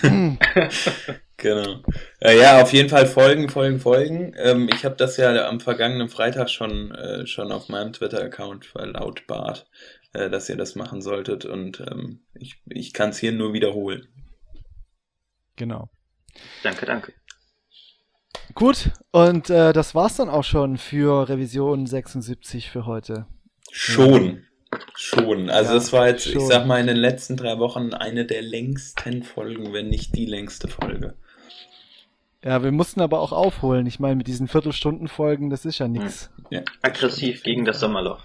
[1.38, 1.84] genau.
[2.19, 4.34] Äh, ja, auf jeden Fall folgen, folgen, folgen.
[4.38, 9.69] Ähm, ich habe das ja am vergangenen Freitag schon, äh, schon auf meinem Twitter-Account verlautbart,
[10.14, 14.07] äh, dass ihr das machen solltet und ähm, ich, ich kann es hier nur wiederholen.
[15.56, 15.90] Genau.
[16.64, 17.14] Danke, danke.
[18.56, 23.27] Gut, und äh, das war's dann auch schon für Revision 76 für heute.
[23.72, 24.45] Schon.
[24.96, 25.50] Schon.
[25.50, 26.41] Also ja, das war jetzt, schon.
[26.41, 30.26] ich sag mal, in den letzten drei Wochen eine der längsten Folgen, wenn nicht die
[30.26, 31.16] längste Folge.
[32.44, 33.86] Ja, wir mussten aber auch aufholen.
[33.86, 36.30] Ich meine, mit diesen Viertelstunden-Folgen, das ist ja nichts.
[36.50, 36.62] Ja.
[36.82, 38.24] Aggressiv gegen das Sommerloch.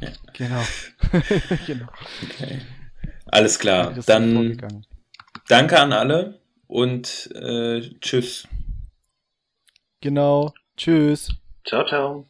[0.00, 0.10] Ja.
[0.34, 0.62] Genau.
[1.66, 1.86] genau.
[2.22, 2.60] Okay.
[3.26, 3.94] Alles klar.
[4.06, 4.60] Dann
[5.48, 8.46] danke an alle und äh, tschüss.
[10.00, 10.52] Genau.
[10.76, 11.34] Tschüss.
[11.66, 12.29] Ciao, ciao.